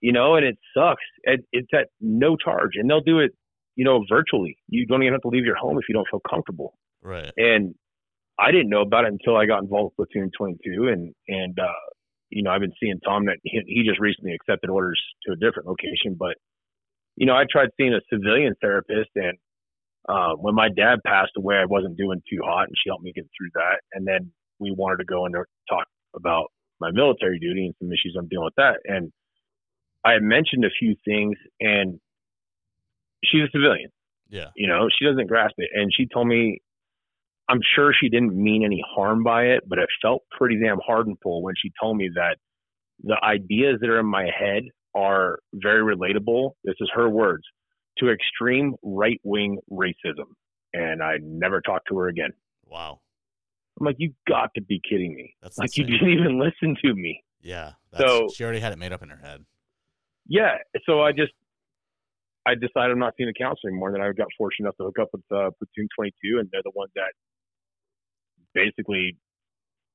[0.00, 1.02] you know, and it sucks.
[1.24, 3.32] It, it's at no charge and they'll do it,
[3.74, 4.56] you know, virtually.
[4.68, 6.78] You don't even have to leave your home if you don't feel comfortable.
[7.02, 7.30] Right.
[7.36, 7.74] And
[8.38, 11.72] I didn't know about it until I got involved with Platoon 22, and and uh,
[12.30, 15.36] you know I've been seeing Tom that he, he just recently accepted orders to a
[15.36, 16.36] different location, but
[17.16, 19.38] you know I tried seeing a civilian therapist, and
[20.08, 23.12] uh, when my dad passed away, I wasn't doing too hot, and she helped me
[23.14, 25.34] get through that, and then we wanted to go and
[25.68, 29.12] talk about my military duty and some issues I'm dealing with that, and
[30.04, 31.98] I had mentioned a few things, and
[33.24, 33.90] she's a civilian.
[34.28, 34.50] Yeah.
[34.56, 35.70] you know she doesn't grasp it.
[35.72, 36.60] And she told me
[37.48, 41.42] i'm sure she didn't mean any harm by it but it felt pretty damn hardenful
[41.42, 42.36] when she told me that
[43.02, 47.44] the ideas that are in my head are very relatable this is her words
[47.98, 50.28] to extreme right-wing racism
[50.72, 52.30] and i never talked to her again
[52.66, 53.00] Wow.
[53.78, 56.94] i'm like you got to be kidding me That's like you didn't even listen to
[56.94, 57.72] me Yeah.
[57.92, 59.44] That's, So- she already had it made up in her head.
[60.28, 60.56] yeah
[60.86, 61.32] so i just
[62.46, 64.84] i decided i'm not seeing a counselor anymore and then i got fortunate enough to
[64.84, 67.12] hook up with uh, platoon 22 and they're the ones that
[68.56, 69.16] basically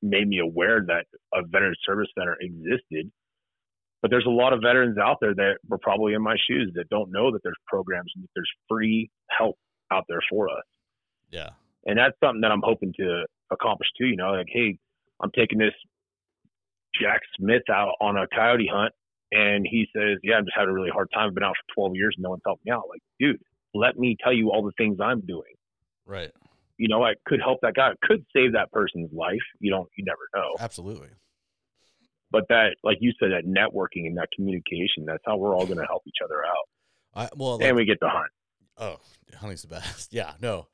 [0.03, 3.11] made me aware that a veteran service center existed
[4.01, 6.89] but there's a lot of veterans out there that were probably in my shoes that
[6.89, 9.57] don't know that there's programs and that there's free help
[9.91, 10.63] out there for us
[11.31, 11.49] Yeah.
[11.85, 14.77] and that's something that i'm hoping to accomplish too you know like hey
[15.21, 15.73] i'm taking this
[17.01, 18.93] jack smith out on a coyote hunt
[19.33, 21.29] and he says, "Yeah, I'm just having a really hard time.
[21.29, 23.39] I've been out for 12 years and no one's helped me out." Like, dude,
[23.73, 25.53] let me tell you all the things I'm doing.
[26.05, 26.31] Right.
[26.81, 27.91] You know, I could help that guy.
[27.91, 29.37] It could save that person's life.
[29.59, 30.55] You don't, you never know.
[30.59, 31.09] Absolutely.
[32.31, 35.77] But that, like you said, that networking and that communication, that's how we're all going
[35.77, 36.65] to help each other out.
[37.13, 38.31] I well like, and we get to hunt.
[38.77, 38.97] oh,
[39.35, 40.11] hunting's the best.
[40.13, 40.67] Yeah, no.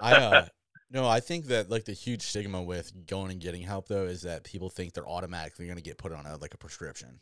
[0.00, 0.46] I uh
[0.90, 4.22] no, I think that like the huge stigma with going and getting help though is
[4.22, 7.20] that people think they're automatically going to get put on a like a prescription.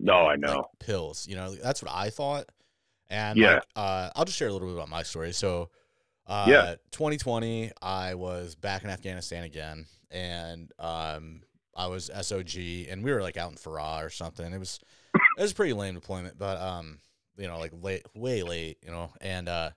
[0.00, 0.66] No, I like, know.
[0.80, 1.26] pills.
[1.28, 2.46] You know, that's what I thought.
[3.10, 3.54] And Yeah.
[3.54, 5.32] like, uh, I'll just share a little bit about my story.
[5.32, 5.70] So,
[6.28, 6.74] uh, Yeah.
[6.92, 11.42] 2020, I was back in Afghanistan again, and um,
[11.76, 14.52] I was SOG, and we were like out in Farah or something.
[14.52, 14.78] It was
[15.36, 16.98] it was a pretty lame deployment, but um,
[17.36, 19.10] you know, like late, way late, you know.
[19.20, 19.70] And uh,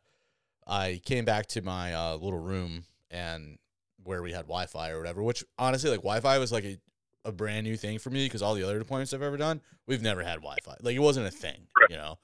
[0.67, 3.57] I came back to my uh, little room and
[4.03, 5.21] where we had Wi-Fi or whatever.
[5.23, 6.77] Which honestly, like Wi-Fi was like a
[7.23, 10.01] a brand new thing for me because all the other deployments I've ever done, we've
[10.01, 10.75] never had Wi-Fi.
[10.81, 12.17] Like it wasn't a thing, you know.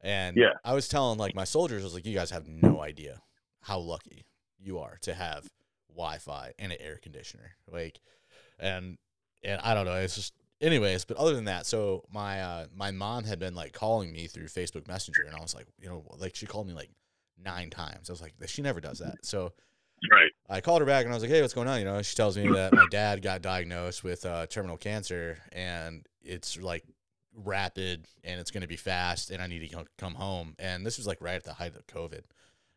[0.00, 0.54] And Yeah.
[0.64, 3.22] I was telling like my soldiers, I was like, you guys have no idea
[3.64, 4.26] how lucky
[4.58, 5.48] you are to have
[5.88, 7.56] Wi-Fi and an air conditioner.
[7.70, 8.00] Like,
[8.58, 8.98] and
[9.42, 11.04] and I don't know, it's just anyways.
[11.04, 14.46] But other than that, so my uh my mom had been like calling me through
[14.46, 16.90] Facebook Messenger, and I was like, you know, like she called me like
[17.42, 18.10] nine times.
[18.10, 19.24] I was like, she never does that.
[19.24, 19.52] So
[20.10, 20.30] Right.
[20.50, 22.14] I called her back and I was like, "Hey, what's going on?" You know, she
[22.14, 26.84] tells me that my dad got diagnosed with uh, terminal cancer and it's like
[27.34, 30.56] rapid and it's going to be fast and I need to come home.
[30.58, 32.22] And this was like right at the height of COVID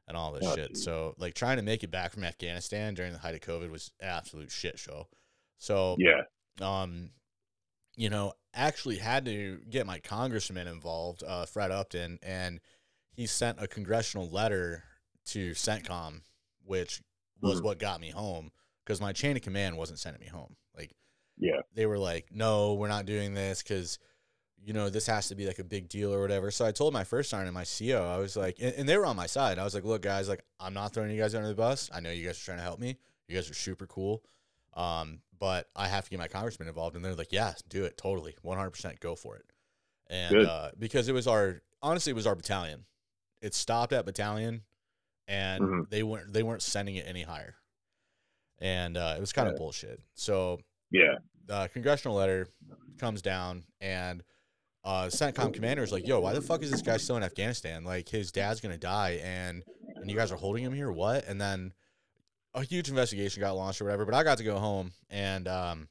[0.08, 0.70] and all this Oh, shit.
[0.70, 0.84] geez.
[0.84, 3.92] So like trying to make it back from Afghanistan during the height of COVID was
[4.02, 5.08] absolute shit show.
[5.58, 6.24] So Yeah.
[6.62, 7.12] um,
[7.96, 12.60] you know, actually had to get my congressman involved, uh, Fred Upton, and
[13.12, 14.84] he sent a congressional letter
[15.26, 16.22] to CENTCOM,
[16.64, 17.02] which
[17.42, 17.64] was Mhm.
[17.64, 18.52] what got me home
[18.84, 20.56] because my chain of command wasn't sending me home.
[20.76, 20.96] Like
[21.38, 21.62] Yeah.
[21.74, 24.00] they were like, "No, we're not doing this because."
[24.64, 26.52] You know, this has to be like a big deal or whatever.
[26.52, 28.98] So I told my first sergeant and my CO, I was like, and, and they
[28.98, 29.60] were on my side.
[29.60, 31.90] I was like, look, guys, like, I'm not throwing you guys under the bus.
[31.94, 32.98] I know you guys are trying to help me.
[33.28, 34.24] You guys are super cool.
[34.74, 36.96] Um, but I have to get my congressman involved.
[36.96, 37.98] And they're like, yeah, do it.
[37.98, 38.36] Totally.
[38.44, 39.46] 100% go for it.
[40.10, 42.86] And, uh, because it was our, honestly, it was our battalion.
[43.42, 44.64] It stopped at battalion
[45.28, 45.90] and Mhm.
[45.90, 47.56] they weren't, they weren't sending it any higher.
[48.60, 50.02] And, uh, it was kind of bullshit.
[50.16, 50.60] So
[50.92, 51.20] Yeah.
[51.46, 52.48] the congressional letter
[52.98, 54.24] comes down and,
[54.88, 57.84] uh, CENTCOM commander is like, yo, why the fuck is this guy still in Afghanistan?
[57.84, 59.64] Like his dad's to die and,
[59.96, 60.92] and you guys are holding him here.
[60.92, 61.28] What?
[61.28, 61.74] And then,
[62.54, 64.06] a huge investigation got launched or whatever.
[64.06, 65.88] But I got to go home, and um,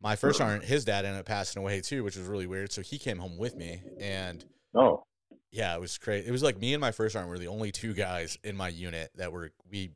[0.00, 2.72] my first sergeant, his dad ended up passing away too, which was really weird.
[2.72, 5.04] So he came home with me, and Oh.
[5.52, 6.26] yeah, it was crazy.
[6.26, 8.68] It was like me and my first sergeant were the only two guys in my
[8.68, 9.52] unit that were.
[9.70, 9.92] We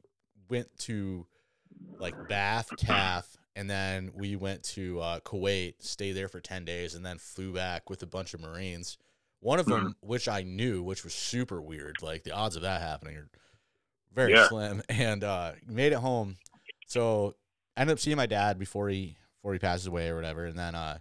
[0.49, 1.27] went to
[1.99, 3.25] like BAF, KAF,
[3.61, 7.53] and then we went to uh, Kuwait, stayed there for ten days, and then flew
[7.53, 8.97] back with a bunch of Marines.
[9.41, 12.03] One of them, which I knew, which was super weird.
[12.03, 13.29] Like the odds of that happening are
[14.13, 14.49] very Yeah.
[14.49, 14.83] slim.
[14.89, 16.37] And uh, made it home.
[16.87, 17.37] So
[17.77, 20.45] I ended up seeing my dad before he before he passes away or whatever.
[20.47, 20.99] And then uh,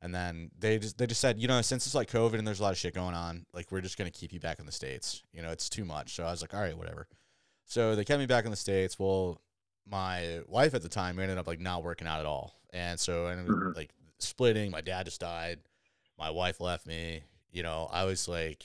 [0.00, 2.60] And then they just they just said, you know, since it's like COVID and there's
[2.60, 4.72] a lot of shit going on, like we're just gonna keep you back in the
[4.72, 5.22] states.
[5.32, 6.14] You know, it's too much.
[6.14, 7.06] So I was like, all right, whatever.
[7.66, 8.98] So they kept me back in the states.
[8.98, 9.40] Well,
[9.86, 13.26] my wife at the time ended up like not working out at all, and so
[13.26, 13.76] I ended up, Mhm.
[13.76, 14.70] like splitting.
[14.70, 15.60] My dad just died.
[16.18, 17.22] My wife left me.
[17.50, 18.64] You know, I was like,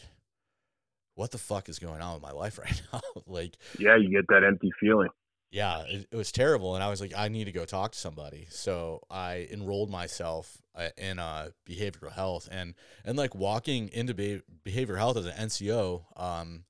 [1.15, 3.01] what the fuck is going on with my life right now?
[3.27, 5.09] like, Yeah, you get that empty feeling.
[5.51, 7.97] yeah, it, it was terrible, and I was like, I need to go talk to
[7.97, 8.47] somebody.
[8.49, 14.41] So I enrolled myself uh, in uh, behavioral health, and and like walking into be-
[14.65, 16.63] behavioral health as an NCO, um,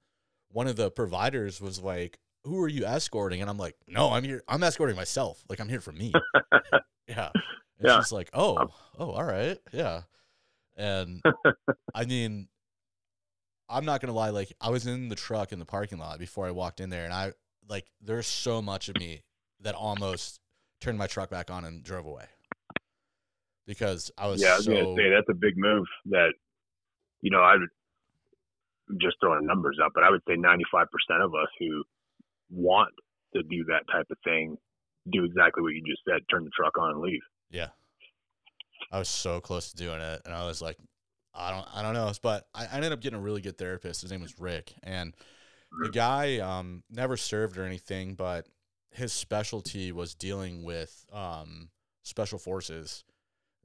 [0.51, 4.23] one of the providers was like, "Who are you escorting?" And I'm like, "No, I'm
[4.23, 4.43] here.
[4.47, 5.43] I'm escorting myself.
[5.49, 6.13] Like I'm here for me."
[7.07, 7.31] yeah,
[7.79, 7.99] and Yeah.
[7.99, 10.01] she's like, "Oh, um, oh, all right, yeah."
[10.77, 11.21] And
[11.95, 12.47] I mean,
[13.69, 14.29] I'm not gonna lie.
[14.29, 17.05] Like I was in the truck in the parking lot before I walked in there,
[17.05, 17.33] and I
[17.67, 19.23] like there's so much of me
[19.61, 20.39] that almost
[20.81, 22.25] turned my truck back on and drove away
[23.67, 25.85] because I was yeah, I was so gonna say that's a big move.
[26.07, 26.33] That
[27.21, 30.63] you know, I would just throwing numbers up, but I would say 95%
[31.23, 31.83] of us who
[32.49, 32.93] want
[33.35, 34.57] to do that type of thing
[35.11, 37.21] do exactly what you just said: turn the truck on and leave.
[37.49, 37.69] yeah.
[38.91, 40.77] I was so close to doing it, and I was like,
[41.33, 44.01] I don't, I don't know, but I, I ended up getting a really good therapist.
[44.01, 45.13] His name was Rick, and
[45.83, 48.47] the guy um, never served or anything, but
[48.91, 51.69] his specialty was dealing with um,
[52.03, 53.03] special forces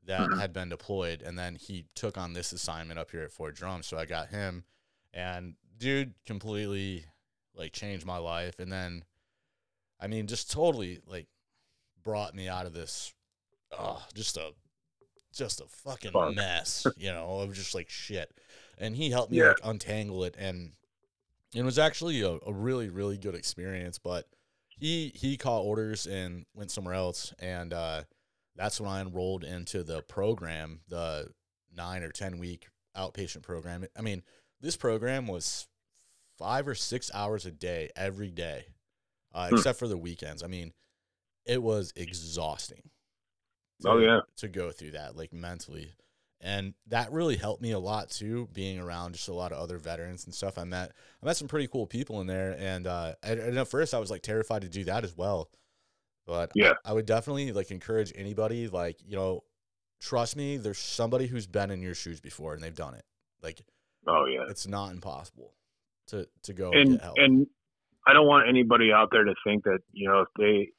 [0.04, 0.38] that Mhm.
[0.38, 3.82] had been deployed, and then he took on this assignment up here at Fort Drum.
[3.82, 4.64] So I got him,
[5.14, 7.06] and dude completely
[7.54, 9.04] like changed my life, and then
[10.00, 11.26] I mean, just totally like
[12.02, 13.12] brought me out of this,
[13.78, 14.52] oh, just a
[15.32, 18.32] just a fucking mess, you know, of just like shit.
[18.78, 19.48] And he helped me Yeah.
[19.48, 20.72] like untangle it, and
[21.54, 23.98] it was actually a, a really really good experience.
[23.98, 24.26] But
[24.68, 28.02] he he caught orders and went somewhere else, and uh,
[28.56, 31.28] that's when I enrolled into the program, the
[31.74, 33.86] nine or ten week outpatient program.
[33.96, 34.22] I mean,
[34.60, 35.66] this program was
[36.38, 38.66] five or six hours a day every day,
[39.32, 39.54] uh, Hmm.
[39.56, 40.42] except for the weekends.
[40.42, 40.72] I mean,
[41.44, 42.90] it was exhausting.
[43.82, 44.20] to- Oh, yeah.
[44.36, 45.92] to go through that like mentally,
[46.40, 48.48] and that really helped me a lot too.
[48.52, 50.92] Being around just a lot of other veterans and stuff, I met
[51.22, 53.98] I met some pretty cool people in there, and uh, and, and at first I
[53.98, 55.50] was like terrified to do that as well.
[56.24, 56.74] But Yeah.
[56.84, 59.42] I, I would definitely like encourage anybody like you know,
[60.00, 63.04] trust me, there's somebody who's been in your shoes before and they've done it.
[63.42, 63.60] Like
[64.06, 64.44] Oh yeah.
[64.48, 65.52] it's not impossible
[66.08, 67.46] to to go and, and and
[68.06, 70.70] I don't want anybody out there to think that you know if they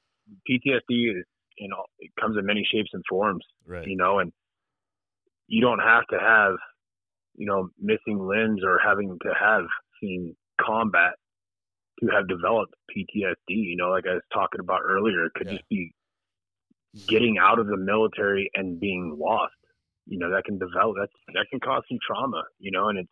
[0.50, 1.26] PTSD is
[1.58, 3.88] you know it comes in many shapes and forms right.
[3.88, 4.32] you know and
[5.48, 6.54] you don't have to have
[7.36, 9.64] you know missing limbs or having to have
[10.02, 11.14] seen combat
[12.00, 15.54] to have developed PTSD you know like I was talking about earlier it could Yeah.
[15.54, 15.94] just be
[17.08, 19.54] getting out of the military and being lost
[20.06, 23.10] you know that can develop that that can cause some trauma you know and it's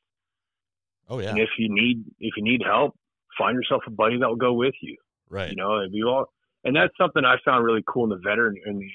[1.10, 1.30] Oh yeah.
[1.30, 2.96] and if you need if you need help,
[3.38, 4.98] find yourself a buddy that will go with you.
[5.30, 5.50] right.
[5.50, 6.26] You know, if you all
[6.64, 8.90] and that's something I found really cool in the veteran in the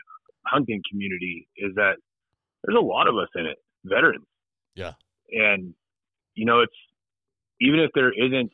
[0.46, 1.96] hunting community is that
[2.64, 4.24] there's a lot of us in it, veterans.
[4.74, 4.92] Yeah.
[5.30, 5.74] And
[6.34, 6.72] you know, it's
[7.60, 8.52] even if there isn't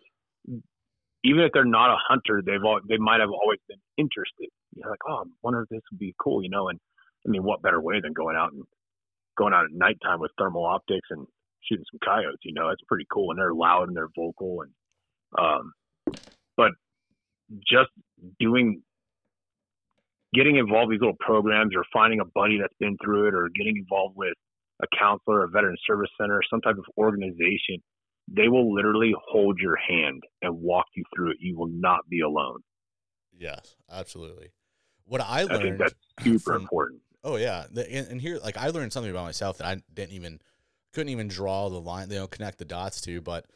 [1.25, 4.49] even if they're not a hunter, they've all they might have always been interested.
[4.75, 6.69] You're like, oh, I wonder if this would be cool, you know.
[6.69, 6.79] And
[7.27, 8.65] I mean, what better way than going out and
[9.37, 11.27] going out at nighttime with thermal optics and
[11.69, 12.41] shooting some coyotes?
[12.43, 14.73] You know, it's pretty cool, and they're loud and they're vocal, and
[15.39, 15.73] um,
[16.57, 16.73] but
[17.61, 17.91] just
[18.39, 18.83] doing
[20.35, 23.49] getting involved in these little programs or finding a buddy that's been through it or
[23.57, 24.35] getting involved with
[24.83, 27.79] a counselor, a veteran service center, some type of organization,
[28.29, 31.37] they will literally hold your hand and walk you through it.
[31.39, 32.59] You will not be alone.
[33.39, 34.51] Yes, absolutely.
[35.07, 37.01] What I I think learned that's super from- important.
[37.23, 40.41] Oh yeah, and, and here, like I learned something about myself that I didn't even,
[40.95, 43.21] couldn't even draw the line, you know, connect the dots to.
[43.21, 43.47] But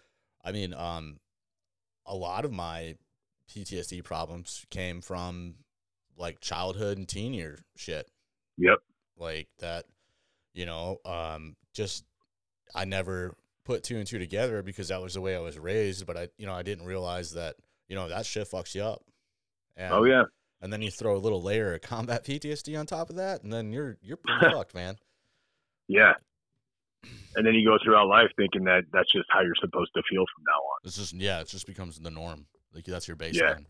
[0.45, 1.19] I mean, um,
[2.07, 2.97] a lot of my
[3.51, 5.55] PTSD problems came from
[6.17, 8.09] like childhood and teen year shit,
[8.59, 8.79] Yep.
[9.17, 9.85] like that.
[10.55, 12.05] You know, um, just
[12.75, 16.07] I never put two and two together because that was the way I was raised.
[16.07, 17.55] But I, you know, I didn't realize that
[17.89, 19.03] you know that shit fucks you up.
[19.77, 20.25] And, Oh yeah.
[20.61, 23.53] and then you throw a little layer of combat PTSD on top of that, and
[23.53, 24.97] then you're you're pretty fucked, man.
[25.87, 26.15] Yeah.
[27.37, 30.25] And then you go throughout life thinking that that's just how you're supposed to feel
[30.35, 30.79] from now on.
[30.85, 32.47] It's just yeah, it just becomes the norm.
[32.75, 33.67] Like that's your baseline.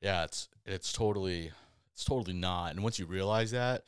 [0.00, 1.52] Yeah, it's it's totally
[1.94, 2.72] it's totally not.
[2.72, 3.84] And once you realize that,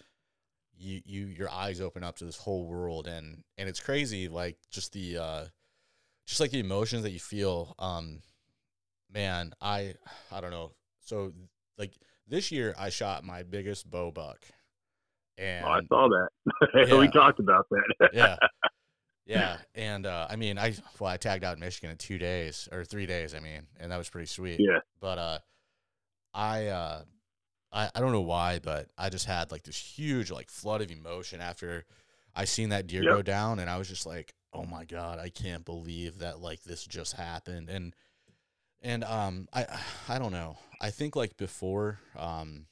[0.79, 4.29] you you your eyes open up to this whole world, and and it's crazy.
[4.29, 5.45] Like just the uh,
[6.27, 7.75] just like the emotions that you feel.
[7.79, 8.21] Um,
[9.13, 9.95] man, I
[10.33, 10.73] I don't know.
[11.01, 11.33] So
[11.79, 11.93] like
[12.27, 14.39] this year, I shot my biggest bow buck
[15.39, 16.29] And oh, I saw that.
[16.89, 16.99] Yeah.
[16.99, 18.11] we talked about that.
[18.13, 18.37] yeah.
[19.27, 19.57] Yeah.
[19.75, 22.85] And uh, I mean, I well, I tagged out in Michigan in two days or
[22.85, 24.61] three days, I mean, and that was pretty sweet.
[24.61, 24.81] yeah.
[25.01, 25.39] But uh
[26.35, 27.03] I uh
[27.73, 30.91] I, I don't know why, but I just had like this huge like flood of
[30.91, 31.85] emotion after
[32.37, 33.13] I seen that deer Yep.
[33.13, 36.63] go down and I was just like, Oh my god, I can't believe that like
[36.63, 37.69] this just happened.
[37.71, 37.95] And
[38.83, 39.67] and um I
[40.09, 40.59] I don't know.
[40.81, 42.67] I think like before um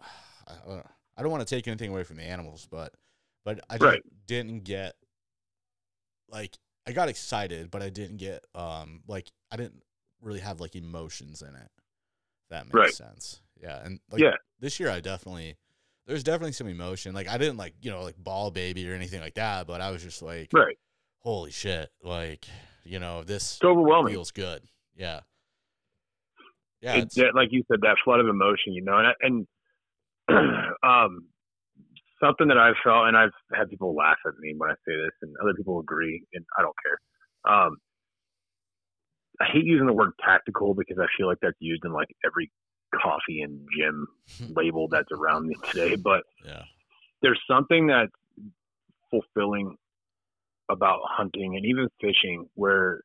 [0.46, 0.82] I,
[1.18, 2.94] I don't want to take anything away from the animals, but
[3.44, 4.02] but I just Right.
[4.26, 4.94] didn't get
[6.28, 9.82] like I got excited, but I didn't get um like I didn't
[10.22, 11.70] really have like emotions in it.
[12.50, 12.92] That makes Right.
[12.94, 13.40] sense.
[13.60, 14.34] Yeah, and like Yeah.
[14.60, 15.56] this year I definitely
[16.06, 17.14] there's definitely some emotion.
[17.14, 19.90] Like I didn't like you know like bawl baby or anything like that, but I
[19.90, 20.78] was just like, Right.
[21.18, 22.46] holy shit, like
[22.84, 24.14] you know this It's overwhelming.
[24.14, 24.62] feels good.
[24.96, 25.20] Yeah,
[26.80, 29.46] yeah, that, like you said, that flood of emotion, you know, and and
[30.82, 31.26] um,
[32.22, 35.14] something that I've felt, and I've had people laugh at me when I say this,
[35.22, 37.54] and other people agree, and I don't care.
[37.54, 37.76] Um,
[39.40, 42.50] I hate using the word tactical because I feel like that's used in like every
[42.94, 44.06] coffee and gym
[44.56, 46.62] label that's around me today, but yeah,
[47.22, 48.12] there's something that's
[49.10, 49.76] fulfilling
[50.70, 53.00] about hunting and even fishing where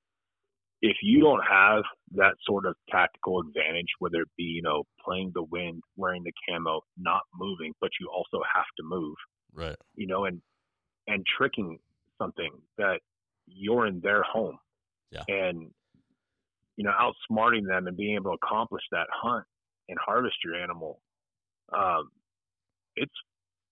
[0.84, 5.32] if you don't have that sort of tactical advantage, whether it be, you know, playing
[5.34, 9.16] the wind, wearing the camo, not moving, but you also have to move,
[9.54, 10.42] right, you know, and
[11.08, 11.80] and tricking
[12.22, 13.00] something that
[13.48, 14.58] you're in their home.
[15.10, 15.24] Yeah.
[15.30, 15.72] And
[16.76, 19.46] you know, outsmarting them and being able to accomplish that hunt
[19.88, 21.00] and harvest your animal,
[21.72, 22.10] um,
[22.98, 23.14] it's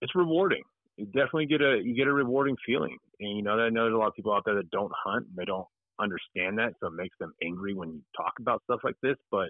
[0.01, 0.63] it's rewarding.
[0.95, 2.97] You definitely get a you get a rewarding feeling.
[3.19, 5.27] And you know, I know there's a lot of people out there that don't hunt
[5.27, 5.67] and they don't
[6.01, 9.17] understand that, so it makes them angry when you talk about stuff like this.
[9.29, 9.49] But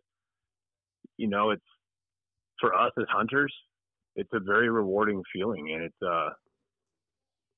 [1.17, 1.61] you know, it's
[2.59, 3.53] for us as hunters,
[4.15, 6.29] it's a very rewarding feeling, and it's uh,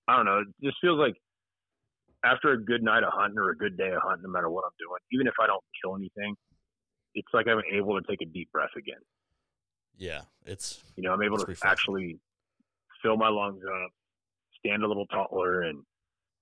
[0.07, 1.15] I don't know, it just feels like
[2.25, 4.63] after a good night of hunting or a good day of hunting, no matter what
[4.65, 6.35] I'm doing, even if I don't kill anything,
[7.15, 9.01] it's like I'm able to take a deep breath again.
[9.97, 10.21] yeah.
[10.45, 12.19] It's You know, I'm able to actually
[13.01, 13.91] fill my lungs up,
[14.59, 15.83] stand a little taller, and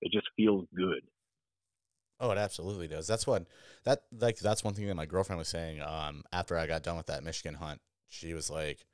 [0.02, 1.02] it just feels good.
[2.21, 3.07] Oh, it absolutely does.
[3.07, 3.47] That's what
[3.84, 5.81] that like that's one thing that my girlfriend was saying.
[5.81, 8.86] Um, after I got done with that Michigan hunt, she was like,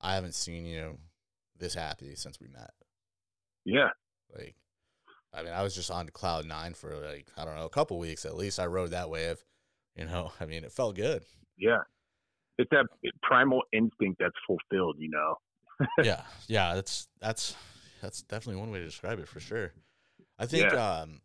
[0.00, 0.98] "I haven't seen you
[1.56, 2.72] this happy since we met."
[3.64, 3.90] Yeah,
[4.36, 4.56] Like,
[5.32, 8.00] I mean, I was just on cloud nine for like I don't know a couple
[8.00, 8.58] weeks at least.
[8.58, 9.44] I rode that wave,
[9.94, 10.32] you know.
[10.40, 11.22] I mean, it felt good.
[11.56, 11.78] yeah.
[12.58, 12.86] It's that
[13.22, 15.36] primal instinct that's fulfilled, you know.
[16.04, 16.74] yeah, yeah.
[16.74, 17.56] That's that's
[18.02, 19.72] that's definitely one way to describe it for sure.
[20.38, 20.72] I think.
[20.74, 21.20] Um,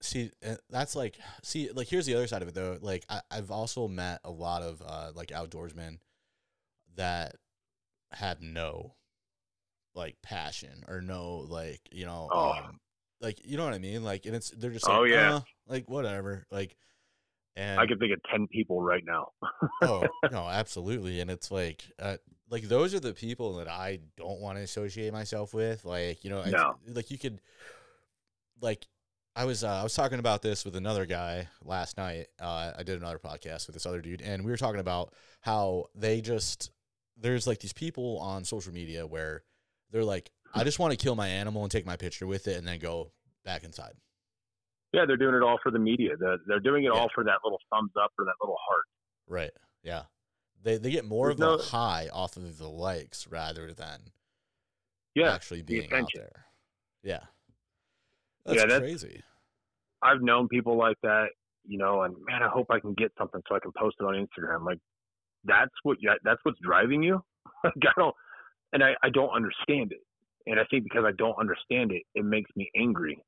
[0.00, 2.78] see, uh, that's like see, like here's the other side of it though.
[2.80, 5.98] Like I, I've also met a lot of uh, like outdoorsmen
[6.96, 7.34] that
[8.12, 8.94] had no
[9.94, 12.50] like passion or no like you know Oh.
[12.52, 12.78] um,
[13.20, 14.04] like you know what I mean.
[14.04, 15.34] Like and it's they're just like Oh, yeah.
[15.36, 16.76] "Uh, like whatever like.
[17.56, 19.32] And I can think of ten people right now.
[19.82, 22.16] oh no absolutely and it's like uh,
[22.50, 26.30] like those are the people that i don't want to associate myself with like you
[26.30, 26.76] know No.
[26.86, 27.40] like you could
[28.60, 28.86] like
[29.38, 32.82] i was uh, i was talking about this with another guy last night uh, i
[32.82, 36.70] did another podcast with this other dude and we were talking about how they just
[37.16, 39.42] there's like these people on social media where
[39.90, 42.56] they're like i just want to kill my animal and take my picture with it
[42.58, 43.12] and then go
[43.44, 43.92] back inside
[44.92, 46.10] Yeah, they're doing it all for the media.
[46.18, 46.98] They're, they're doing it Yeah.
[47.00, 48.84] all for that little thumbs up or that little heart.
[49.28, 49.50] right
[49.82, 50.02] yeah
[50.62, 54.00] they they get more There's of a no- high off of the likes rather than
[55.14, 56.46] Yeah, actually being out there.
[57.02, 57.20] Yeah.
[58.44, 59.22] That's Yeah, that's- crazy.
[60.02, 61.26] I've known people like that,
[61.66, 64.04] you know, and man, I hope I can get something so I can post it
[64.04, 64.64] on Instagram.
[64.64, 64.78] Like,
[65.44, 67.20] that's what that's what's driving you.
[67.64, 68.14] like, I don't,
[68.72, 70.00] and I, I don't understand it.
[70.46, 73.18] And I think because I don't understand it, it makes me angry.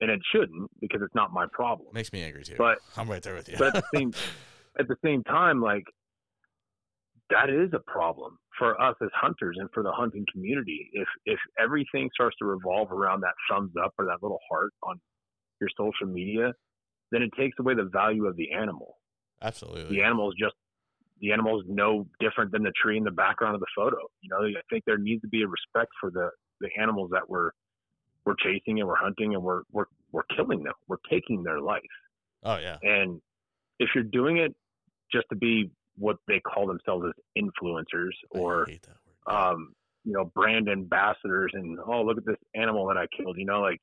[0.00, 1.88] And it shouldn't because it's not my problem.
[1.92, 2.56] Makes me angry too.
[2.58, 3.56] But- I'm right there with you.
[3.58, 4.12] but at the same
[4.78, 5.84] at the same time, like
[7.30, 10.88] that is a problem for us as hunters and for the hunting community.
[10.92, 15.00] If if everything starts to revolve around that thumbs up or that little heart on
[15.60, 16.52] your social media,
[17.12, 18.96] then it takes away the value of the animal.
[19.42, 19.96] Absolutely.
[19.96, 20.54] The animal is just
[21.20, 23.96] the animal is no different than the tree in the background of the photo.
[24.20, 26.30] You know, I think there needs to be a respect for the
[26.60, 27.50] the animals that we're
[28.24, 30.74] we're chasing and we're hunting and we're we're we're killing them.
[30.88, 31.82] We're taking their life.
[32.42, 32.78] Oh yeah.
[32.82, 33.20] And
[33.78, 34.54] if you're doing it
[35.12, 38.96] just to be what they call themselves as influencers or hate that
[39.26, 39.52] word.
[39.52, 39.72] um,
[40.04, 43.60] you know, brand ambassadors and oh look at this animal that I killed, you know,
[43.60, 43.80] like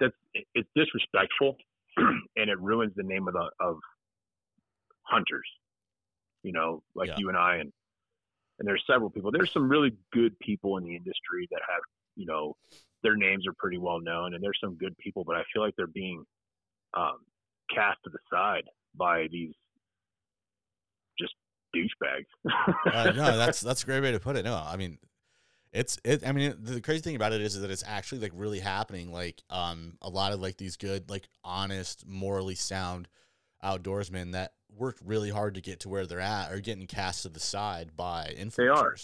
[0.00, 0.14] that's
[0.54, 1.56] it's disrespectful
[1.96, 3.76] and it ruins the name of the of
[5.02, 5.48] hunters.
[6.42, 7.16] You know, like Yeah.
[7.18, 7.72] you and I and
[8.58, 9.30] and there's several people.
[9.30, 11.80] There's some really good people in the industry that have,
[12.16, 12.56] you know,
[13.02, 15.74] their names are pretty well known, and there's some good people, but I feel like
[15.76, 16.24] they're being
[16.94, 17.18] um,
[17.72, 18.64] cast to the side
[18.96, 19.52] by these
[21.18, 21.34] just
[21.74, 22.26] douchebags.
[22.92, 24.44] uh, no, that's that's a great way to put it.
[24.44, 24.98] No, I mean,
[25.72, 26.26] it's it.
[26.26, 29.12] I mean, the crazy thing about it is is that it's actually like really happening.
[29.12, 33.08] Like, um, a lot of like these good, like honest, morally sound
[33.62, 37.28] outdoorsmen that worked really hard to get to where they're at are getting cast to
[37.28, 38.56] the side by influencers.
[38.56, 38.96] They are.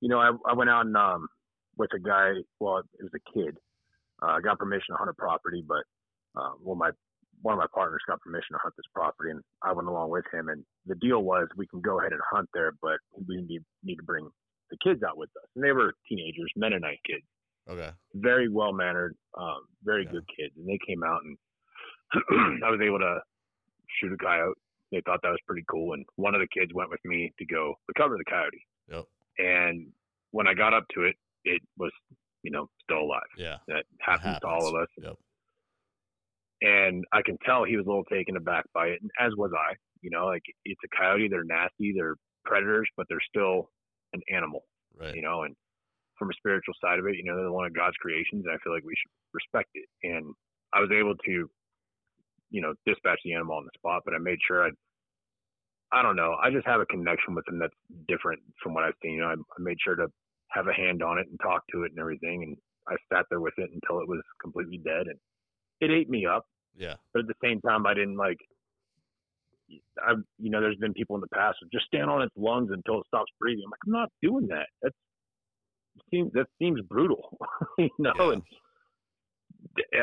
[0.00, 1.28] You know, I, I went out and um,
[1.76, 2.32] with a guy.
[2.60, 3.56] Well, it was a kid.
[4.22, 5.84] Uh, I got permission to hunt a property, but
[6.40, 6.90] uh, well, my
[7.42, 10.24] one of my partners got permission to hunt this property, and I went along with
[10.32, 10.48] him.
[10.48, 12.98] And the deal was we can go ahead and hunt there, but
[13.28, 14.28] we need need to bring
[14.70, 15.48] the kids out with us.
[15.54, 17.24] And they were teenagers, Mennonite kids.
[17.68, 17.90] Okay.
[18.14, 20.12] Very well mannered, um, very yeah.
[20.12, 21.36] good kids, and they came out and
[22.64, 23.18] I was able to
[24.00, 24.56] shoot a coyote.
[24.90, 27.44] They thought that was pretty cool, and one of the kids went with me to
[27.44, 28.64] go recover the coyote.
[28.90, 29.04] Yep.
[29.38, 29.88] And
[30.30, 31.92] when I got up to it, it was,
[32.42, 33.20] you know, still alive.
[33.36, 33.58] Yeah.
[33.68, 34.40] That happens, happens.
[34.40, 34.88] to all of us.
[35.02, 35.16] Yep.
[36.62, 39.52] And I can tell he was a little taken aback by it, and as was
[39.54, 39.74] I.
[40.00, 41.28] You know, like it's a coyote.
[41.28, 41.92] They're nasty.
[41.94, 43.70] They're predators, but they're still
[44.12, 44.64] an animal.
[44.98, 45.14] Right.
[45.14, 45.54] You know, and
[46.18, 48.44] from a spiritual side of it, you know, they're one of God's creations.
[48.44, 49.88] And I feel like we should respect it.
[50.02, 50.34] And
[50.74, 51.48] I was able to
[52.50, 54.70] you know, dispatch the animal on the spot, but I made sure I,
[55.92, 57.74] I don't know, I just have a connection with them that's
[58.08, 59.14] different from what I've seen.
[59.14, 60.06] You know, I, I made sure to
[60.50, 62.56] have a hand on it and talk to it and everything, and
[62.88, 65.18] I sat there with it until it was completely dead, and
[65.80, 66.46] it ate me up.
[66.76, 66.94] Yeah.
[67.12, 68.38] But at the same time, I didn't like.
[70.00, 72.70] I, you know, there's been people in the past who just stand on its lungs
[72.72, 73.64] until it stops breathing.
[73.66, 74.66] I'm like, I'm not doing that.
[74.82, 74.94] That's
[76.10, 77.38] seems that seems brutal,
[77.78, 78.12] you know.
[78.18, 78.32] Yeah.
[78.32, 78.42] And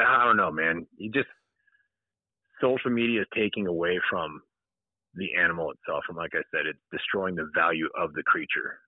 [0.01, 0.85] I don't know, man.
[0.97, 1.27] You just
[2.61, 4.41] social media is taking away from
[5.15, 6.03] the animal itself.
[6.07, 8.79] And like I said, it's destroying the value of the creature.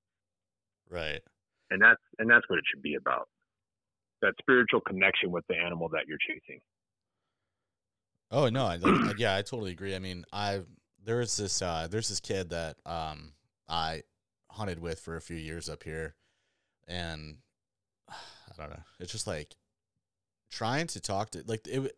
[0.90, 1.22] Right.
[1.70, 3.28] And that's and that's what it should be about.
[4.22, 6.60] That spiritual connection with the animal that you're chasing.
[8.32, 9.96] Oh no, I, like, yeah, I totally agree.
[9.96, 10.62] I mean, I
[11.04, 13.34] there's this uh there's this kid that um
[13.68, 14.04] I
[14.52, 16.16] hunted with for a few years up here
[16.88, 17.38] and
[18.10, 18.14] I
[18.58, 18.84] don't know.
[19.00, 19.56] It's just like
[20.50, 21.92] trying to talk to like it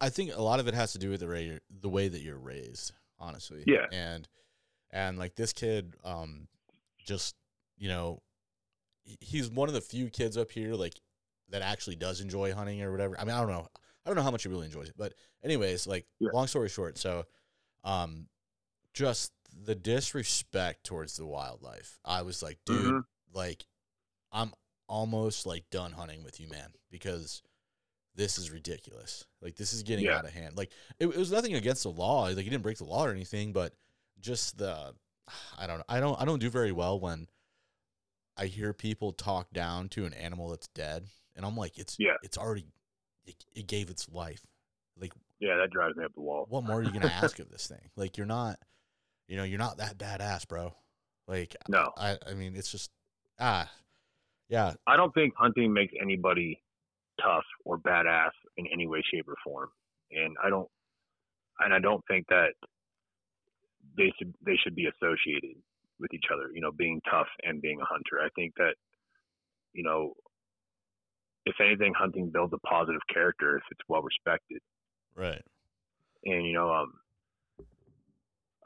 [0.00, 2.20] I think a lot of it has to do with the way the way that
[2.20, 3.64] you're raised, honestly.
[3.66, 3.86] Yeah.
[3.92, 4.28] And
[4.90, 6.48] and like this kid, um,
[7.04, 7.34] just
[7.76, 8.22] you know,
[9.20, 10.94] he's one of the few kids up here like
[11.50, 13.18] that actually does enjoy hunting or whatever.
[13.20, 13.68] I mean, I don't know.
[14.06, 16.28] I don't know how much he really enjoys it, but anyways, like yeah.
[16.32, 17.24] long story short, so
[17.82, 18.28] um,
[18.94, 19.32] just
[19.64, 21.98] the disrespect towards the wildlife.
[22.04, 22.98] I was like, dude, mm-hmm.
[23.34, 23.64] like
[24.30, 24.52] I'm
[24.88, 27.42] almost like done hunting with you, man, because
[28.14, 29.24] this is ridiculous.
[29.42, 30.18] Like this is getting yeah.
[30.18, 30.56] out of hand.
[30.56, 32.26] Like it, it, was nothing against the law.
[32.26, 33.74] Like he didn't break the law or anything, but
[34.20, 34.94] just the
[35.58, 35.84] I don't know.
[35.88, 37.26] I don't I don't do very well when
[38.36, 42.16] I hear people talk down to an animal that's dead, and I'm like, it's yeah.
[42.22, 42.66] it's already
[43.26, 44.42] it, it gave its life.
[45.00, 46.46] Like yeah, that drives me up the wall.
[46.48, 47.90] What more are you gonna ask of this thing?
[47.96, 48.58] Like you're not,
[49.28, 50.74] you know, you're not that badass, bro.
[51.26, 52.90] Like no, I I mean it's just
[53.38, 53.70] ah
[54.48, 54.74] yeah.
[54.86, 56.62] I don't think hunting makes anybody
[57.20, 59.68] tough or badass in any way, shape, or form.
[60.10, 60.68] And I don't,
[61.60, 62.52] and I don't think that
[63.96, 65.56] they should they should be associated
[65.98, 66.50] with each other.
[66.54, 68.24] You know, being tough and being a hunter.
[68.24, 68.74] I think that,
[69.72, 70.14] you know,
[71.46, 74.60] if anything, hunting builds a positive character if it's well respected.
[75.14, 75.42] Right.
[76.24, 76.92] And you know, um,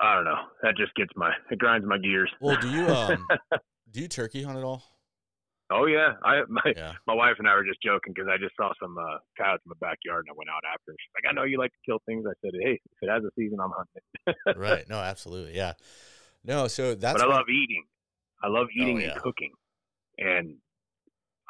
[0.00, 0.40] I don't know.
[0.62, 2.30] That just gets my it grinds my gears.
[2.40, 3.26] Well, do you um
[3.92, 4.82] do you turkey hunt at all?
[5.72, 6.94] Oh yeah, I my yeah.
[7.06, 9.70] my wife and I were just joking because I just saw some uh, coyotes in
[9.70, 10.92] my backyard and I went out after.
[10.92, 12.24] She's like, I know you like to kill things.
[12.26, 14.58] I said, Hey, if it has a season, I'm hunting.
[14.60, 14.88] right.
[14.88, 15.54] No, absolutely.
[15.54, 15.74] Yeah.
[16.44, 17.20] No, so that's.
[17.20, 17.84] But I love eating.
[18.42, 19.12] I love oh, eating oh, yeah.
[19.12, 19.52] and cooking,
[20.18, 20.56] and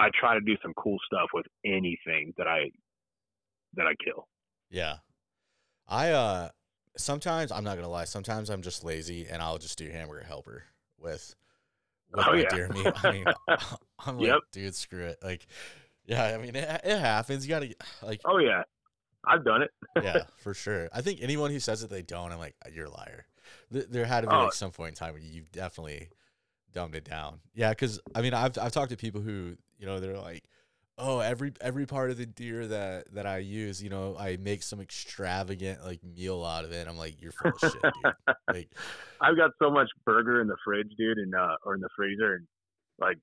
[0.01, 2.71] I try to do some cool stuff with anything that I
[3.75, 4.27] that I kill.
[4.71, 4.97] Yeah,
[5.87, 6.49] I uh
[6.97, 8.05] sometimes I'm not gonna lie.
[8.05, 10.65] Sometimes I'm just lazy and I'll just do hamburger helper
[10.99, 11.35] with
[12.13, 12.49] with oh, my yeah.
[12.49, 12.93] deer meat.
[13.05, 13.25] I mean,
[14.07, 14.39] I'm like, yep.
[14.53, 15.19] dude, screw it.
[15.23, 15.47] Like,
[16.07, 17.47] yeah, I mean, it, it happens.
[17.47, 18.23] You gotta like.
[18.25, 18.63] Oh yeah,
[19.27, 19.71] I've done it.
[20.03, 20.89] yeah, for sure.
[20.95, 23.27] I think anyone who says that they don't, I'm like, you're a liar.
[23.71, 24.45] There had to be oh.
[24.45, 26.09] like some point in time where you've definitely
[26.73, 27.41] dumbed it down.
[27.55, 30.45] Yeah, because I mean, I've I've talked to people who you know they're like,
[30.99, 34.63] oh every every part of the deer that that I use, you know, I make
[34.63, 36.87] some extravagant like meal out of it.
[36.87, 38.15] I'm like, you're full of shit, dude.
[38.49, 38.75] Like,
[39.21, 42.35] I've got so much burger in the fridge, dude, and uh, or in the freezer,
[42.35, 42.47] and
[43.01, 43.17] like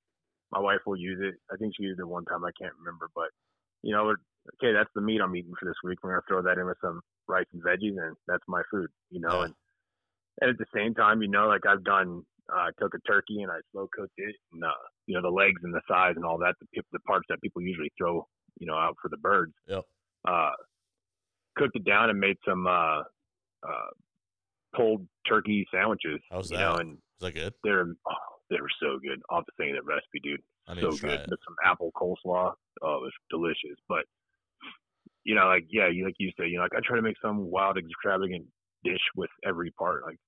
[0.52, 1.36] my wife will use it.
[1.54, 2.44] I think she used it one time.
[2.44, 3.30] I can't remember, but
[3.84, 4.16] you know,
[4.56, 6.00] okay, that's the meat I'm eating for this week.
[6.02, 8.88] We're gonna throw that in with some rice and veggies, and that's my food.
[9.12, 9.46] You know, yeah.
[9.46, 9.54] and
[10.42, 13.52] and at the same time, you know, like I've done I took a turkey and
[13.52, 14.72] I slow cooked it, and uh,
[15.08, 17.62] you know the legs and the thighs and all that, the the parts that people
[17.62, 18.28] usually throw,
[18.60, 19.54] you know, out for the birds.
[19.68, 19.84] Yep.
[20.28, 20.52] Uh,
[21.58, 23.00] cooked it down and made some uh,
[23.68, 23.90] uh,
[24.76, 26.20] pulled turkey sandwiches.
[26.32, 26.64] How's you that?
[26.64, 27.54] know, and Is that good?
[27.64, 28.14] they're oh,
[28.50, 29.22] they were so good.
[29.30, 30.42] I'll have to send you that recipe, dude.
[30.68, 31.30] I need so to try good it.
[31.30, 32.54] with some apple coleslaw.
[32.82, 33.80] Oh, it was delicious.
[33.88, 34.06] But
[35.24, 37.18] you know, like yeah, you like you say, you know, like I try to make
[37.22, 38.46] some wild, extravagant
[38.84, 40.04] dish with every part.
[40.06, 40.20] Like,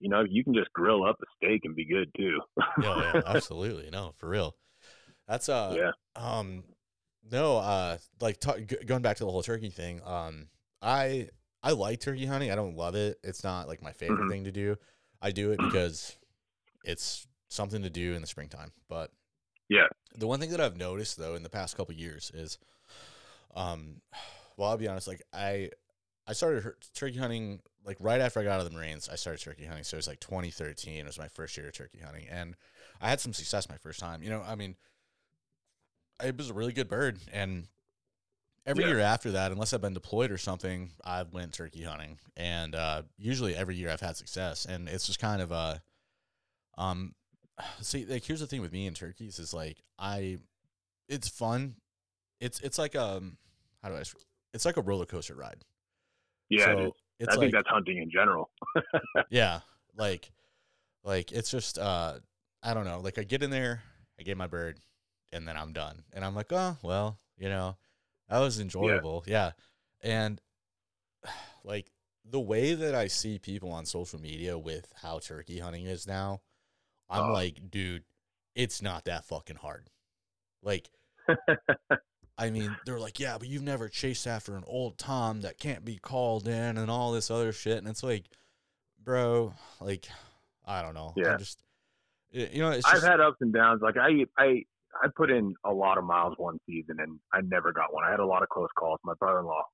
[0.00, 2.38] you know, you can just grill up a steak and be good too.
[2.76, 3.90] yeah, yeah, absolutely.
[3.90, 4.56] No, for real.
[5.28, 6.64] That's uh yeah, um
[7.30, 10.00] no uh like g- going back to the whole turkey thing.
[10.04, 10.48] Um
[10.82, 11.28] I
[11.62, 12.50] I like turkey hunting.
[12.50, 13.18] I don't love it.
[13.24, 14.28] It's not like my favorite Mhm.
[14.28, 14.76] thing to do.
[15.22, 16.16] I do it because
[16.84, 18.72] it's something to do in the springtime.
[18.88, 19.12] But
[19.68, 19.88] Yeah.
[20.16, 22.58] the one thing that I've noticed though in the past couple years is
[23.54, 24.00] um
[24.56, 25.70] well I'll be honest like I
[26.26, 29.08] I started turkey hunting like right after I got out of the Marines.
[29.08, 30.96] I started turkey hunting, so it was like 2013.
[30.98, 32.54] It was my first year of turkey hunting, and
[33.00, 34.22] I had some success my first time.
[34.22, 34.76] You know, I mean,
[36.22, 37.66] it was a really good bird, and
[38.66, 38.90] every Yeah.
[38.90, 43.02] year after that, unless I've been deployed or something, I've went turkey hunting, and uh,
[43.16, 45.82] usually every year I've had success, and it's just kind of a,
[46.76, 47.14] um,
[47.80, 50.38] see, like here's the thing with me and turkeys is like I,
[51.08, 51.76] it's fun,
[52.40, 53.38] it's it's like um,
[53.82, 54.02] how do I,
[54.52, 55.64] it's like a roller coaster ride.
[56.50, 56.64] Yeah.
[56.66, 58.50] so it it's I like think that's hunting in general.
[59.30, 59.60] yeah,
[59.96, 60.30] like,
[61.04, 62.14] like it's just uh,
[62.62, 63.00] I don't know.
[63.00, 63.82] Like I get in there,
[64.18, 64.78] I get my bird,
[65.32, 67.76] and then I'm done, and I'm like, oh well, you know,
[68.28, 69.52] that was enjoyable, yeah.
[70.02, 70.40] And
[71.64, 71.90] like
[72.24, 76.40] the way that I see people on social media with how turkey hunting is now,
[77.08, 77.32] I'm Oh.
[77.32, 78.04] like, dude,
[78.54, 79.88] it's not that fucking hard.
[80.62, 80.90] Like,
[82.40, 85.84] I mean, they're like, yeah, but you've never chased after an old Tom that can't
[85.84, 87.78] be called in and all this other shit.
[87.78, 88.24] And it's like,
[89.02, 90.08] bro, like,
[90.64, 91.12] I don't know.
[91.16, 91.34] Yeah.
[91.34, 91.62] I just,
[92.32, 93.82] you know, it's I've had ups and downs.
[93.82, 94.64] Like I, I,
[95.02, 98.04] I put in a lot of miles one season, and I never got one.
[98.04, 98.98] I had a lot of close calls.
[99.04, 99.64] My brother-in-law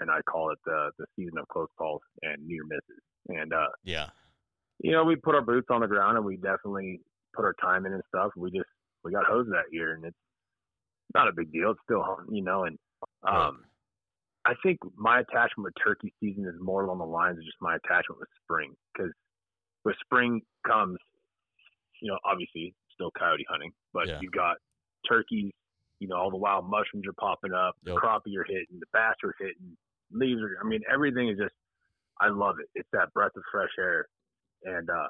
[0.00, 3.02] and I call it the the season of close calls and near misses.
[3.28, 4.10] And uh, yeah,
[4.78, 7.00] you know, we put our boots on the ground, and we definitely
[7.34, 8.32] put our time in and stuff.
[8.36, 8.68] We just
[9.04, 10.16] we got hosed that year, and it's
[11.16, 11.70] not a big deal.
[11.70, 12.64] It's still hunting, you know.
[12.64, 12.78] And
[13.26, 13.64] um,
[14.44, 17.76] I think my attachment with turkey season is more along the lines of just my
[17.76, 19.12] attachment with spring, because
[19.84, 20.98] with spring comes,
[22.00, 24.18] you know, obviously still coyote hunting, but Yeah.
[24.20, 24.56] you got
[25.08, 25.52] turkeys.
[25.98, 29.14] You know, all the wild mushrooms are popping up, the crappie are hitting, the bass
[29.24, 29.76] are hitting,
[30.12, 30.58] leaves are.
[30.62, 31.54] I mean, everything is just.
[32.20, 32.68] I love it.
[32.74, 34.06] It's that breath of fresh air,
[34.64, 35.08] and uh,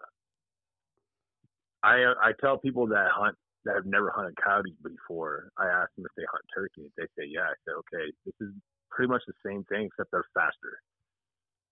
[1.82, 3.36] I I tell people that hunt
[3.66, 5.50] that have never hunted coyotes before.
[5.58, 7.50] I ask them if they hunt turkey, they say yeah.
[7.50, 8.54] I say okay, this is
[8.90, 10.80] pretty much the same thing except they're faster.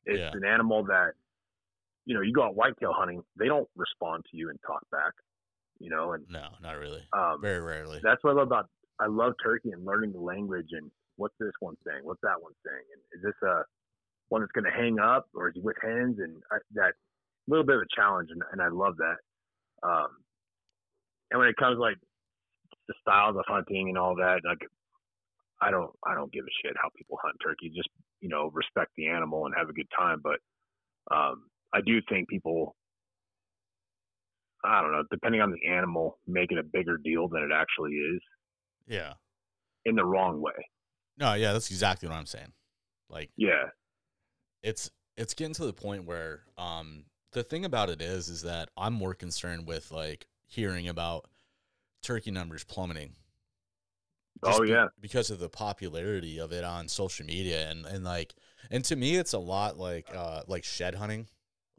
[0.04, 0.32] It's Yeah.
[0.34, 1.12] an animal that
[2.04, 5.12] you know you go out whitetail hunting, they don't respond to you and talk back.
[5.78, 7.02] You know, and no, not really.
[7.12, 8.00] um, Very rarely.
[8.02, 8.68] that's what I love about.
[9.00, 12.52] I love turkey and learning the language and what's this one saying, what's that one
[12.66, 13.62] saying, and is this a
[14.28, 16.18] one that's going to hang up or is he with hens?
[16.18, 16.94] And I, that
[17.48, 19.16] little bit of a challenge, and, and I love that.
[19.82, 20.08] Um,
[21.34, 21.96] and when it comes like
[22.86, 24.62] the styles of hunting and all that, like
[25.60, 27.72] I don't, I don't give a shit how people hunt turkey.
[27.74, 27.88] Just
[28.20, 30.20] you know, respect the animal and have a good time.
[30.22, 30.38] But
[31.12, 32.76] um, I do think people
[34.64, 37.94] I don't know, depending on the animal, make it a bigger deal than it actually
[37.94, 38.20] is
[38.86, 39.14] yeah.
[39.84, 40.52] in the wrong way.
[41.18, 42.52] No, yeah, that's exactly what I'm saying.
[43.10, 43.70] Like, Yeah.
[44.62, 48.68] it's it's getting to the point where um the thing about it is is that
[48.76, 51.26] I'm more concerned with like hearing about
[52.02, 53.14] turkey numbers plummeting.
[54.44, 54.88] Just Oh be- yeah.
[55.00, 58.34] because of the popularity of it on social media and and like
[58.70, 61.28] and to me it's a lot like uh like shed hunting.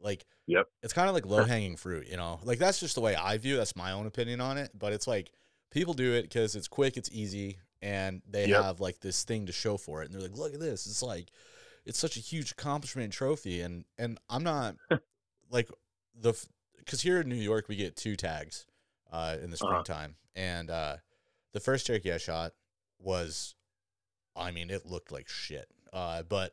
[0.00, 0.66] Like Yep.
[0.82, 2.38] it's kind of like low hanging fruit, you know.
[2.44, 3.54] Like that's just the way I view.
[3.54, 3.58] it.
[3.58, 4.70] That's my own opinion on it.
[4.78, 5.30] But it's like
[5.70, 8.62] people do it because it's quick, it's easy, and they Yep.
[8.62, 10.06] have like this thing to show for it.
[10.06, 10.86] And they're like, look at this.
[10.86, 11.30] It's like
[11.84, 13.60] it's such a huge accomplishment and trophy.
[13.60, 14.76] And and I'm not
[15.50, 15.68] like
[16.14, 16.32] the
[16.86, 18.64] because here in New York we get two tags
[19.12, 19.66] uh, in the Uh-huh.
[19.82, 20.96] springtime, and uh,
[21.52, 22.52] the first turkey I shot
[22.98, 23.54] was,
[24.34, 25.68] I mean, it looked like shit.
[25.92, 26.52] Uh, but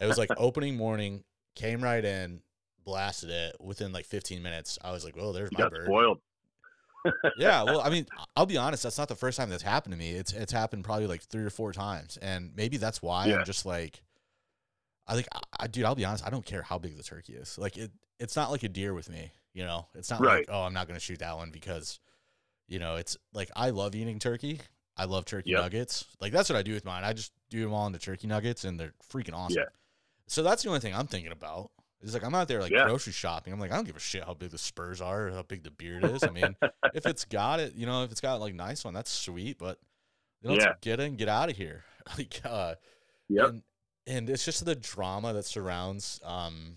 [0.00, 1.24] it was like opening morning,
[1.54, 2.42] came right in,
[2.84, 4.78] blasted it within like 15 minutes.
[4.82, 6.18] I was like, "Oh, there's You my bird." spoiled.
[7.36, 8.06] yeah, well, I mean,
[8.36, 8.82] I'll be honest.
[8.82, 10.10] That's not the first time that's happened to me.
[10.10, 13.38] It's it's happened probably like three or four times, and maybe that's why Yeah.
[13.38, 14.02] I'm just like,
[15.06, 15.28] I think,
[15.58, 16.26] I, dude, I'll be honest.
[16.26, 17.56] I don't care how big the turkey is.
[17.58, 19.30] Like it, it's not like a deer with me.
[19.52, 20.48] You know, it's not Right.
[20.48, 21.98] like oh, I'm not gonna shoot that one because,
[22.68, 24.60] you know, it's like I love eating turkey.
[24.96, 25.60] I love turkey Yep.
[25.60, 26.04] nuggets.
[26.20, 27.04] Like that's what I do with mine.
[27.04, 29.58] I just do them all into turkey nuggets, and they're freaking awesome.
[29.58, 29.68] Yeah.
[30.28, 31.70] So that's the only thing I'm thinking about.
[32.00, 32.84] He's like, I'm out there like Yeah.
[32.84, 33.52] grocery shopping.
[33.52, 35.64] I'm like, I don't give a shit how big the spurs are or how big
[35.64, 36.22] the beard is.
[36.22, 36.54] I mean,
[36.94, 39.58] if it's got it, you know, if it's got like nice one, that's sweet.
[39.58, 39.78] But
[40.42, 40.74] you know, Yeah.
[40.80, 41.84] get in, get out of here.
[42.16, 42.74] Like, uh,
[43.28, 43.48] Yep.
[43.48, 43.62] and,
[44.06, 46.76] and it's just the drama that surrounds, um,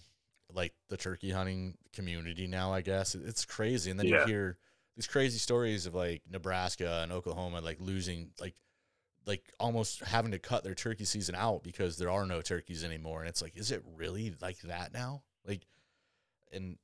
[0.53, 2.73] like the turkey hunting community now.
[2.73, 4.21] I guess it's crazy, and then Yeah.
[4.21, 4.57] you hear
[4.95, 8.55] these crazy stories of like Nebraska and Oklahoma like losing like
[9.25, 13.21] like almost having to cut their turkey season out because there are no turkeys anymore
[13.21, 15.65] and it's like is it really like that now like
[16.51, 16.77] and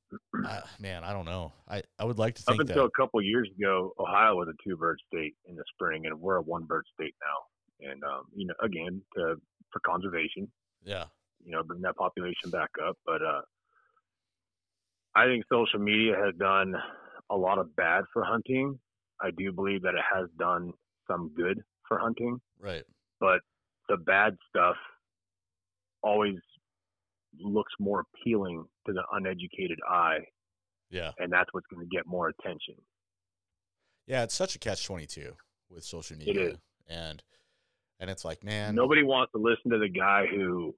[0.45, 3.22] uh, man i don't know i i would like to Up until that a couple
[3.22, 6.63] years ago, Ohio was a two bird state in the spring, and we're a one
[6.63, 7.91] bird state now.
[7.91, 9.36] And um, you know, again, to
[9.72, 10.49] for conservation,
[10.84, 11.05] yeah
[11.43, 12.97] you know, bring that population back up.
[13.05, 13.41] But uh,
[15.20, 16.74] I think social media has done
[17.30, 18.80] a lot of bad for hunting.
[19.22, 20.72] I do believe that it has done
[21.09, 22.84] some good for hunting, right
[23.20, 23.41] but
[23.89, 24.76] the bad stuff
[26.03, 26.36] always
[27.38, 30.20] looks more appealing to the uneducated eye,
[30.89, 32.76] yeah and that's what's going to get more attention.
[34.07, 35.34] yeah it's such a catch 22
[35.70, 36.57] with social media is.
[36.88, 37.24] and
[37.99, 40.74] and it's like man Nobody wants to listen to the guy who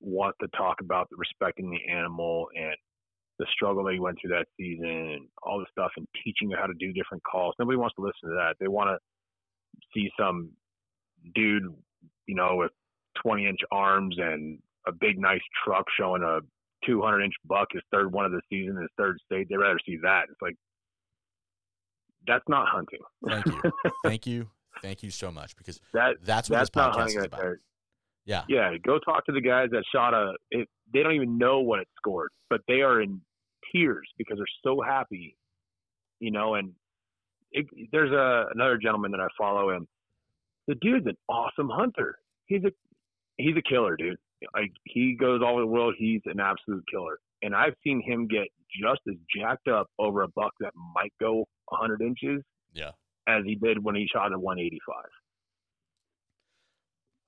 [0.00, 2.74] wants to talk about respecting the animal and
[3.38, 6.56] the struggle that he went through that season and all the stuff and teaching you
[6.56, 7.54] how to do different calls.
[7.58, 8.54] Nobody wants to listen to that.
[8.60, 8.98] They want to
[9.92, 10.50] see some
[11.34, 11.64] dude,
[12.26, 12.70] you know, with
[13.22, 16.40] 20 inch arms and a big nice truck showing a
[16.86, 19.48] 200 inch buck, his third one of the season, his third state.
[19.48, 20.24] They'd rather see that.
[20.30, 20.56] It's like
[22.26, 23.00] that's not hunting.
[23.26, 23.72] thank you
[24.04, 24.48] thank you
[24.82, 27.58] thank you so much because That that's what that's this podcast is about there.
[28.24, 30.34] Yeah Yeah, go talk to the guys that shot a.
[30.50, 33.20] It, they don't even know what it scored, but they are in
[33.72, 35.36] tears because they're so happy,
[36.20, 36.54] you know.
[36.54, 36.72] And
[37.52, 39.86] it, there's a another gentleman that I follow, and
[40.66, 42.16] the dude's an awesome hunter.
[42.46, 42.72] He's a
[43.36, 44.18] he's a killer, dude.
[44.54, 45.94] Like he goes all over the world.
[45.98, 48.48] He's an absolute killer, and I've seen him get
[48.82, 52.90] just as jacked up over a buck that might go 100 inches yeah
[53.26, 54.96] as he did when he shot a 185.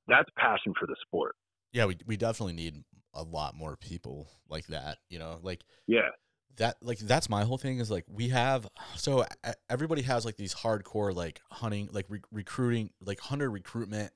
[0.08, 1.34] That's passion for the sport.
[1.72, 2.84] yeah we, we definitely need
[3.14, 6.10] a lot more people like that you know like Yeah.
[6.58, 9.24] that like that's my whole thing is like we have so
[9.70, 14.12] everybody has like these hardcore like hunting like re- recruiting like hunter recruitment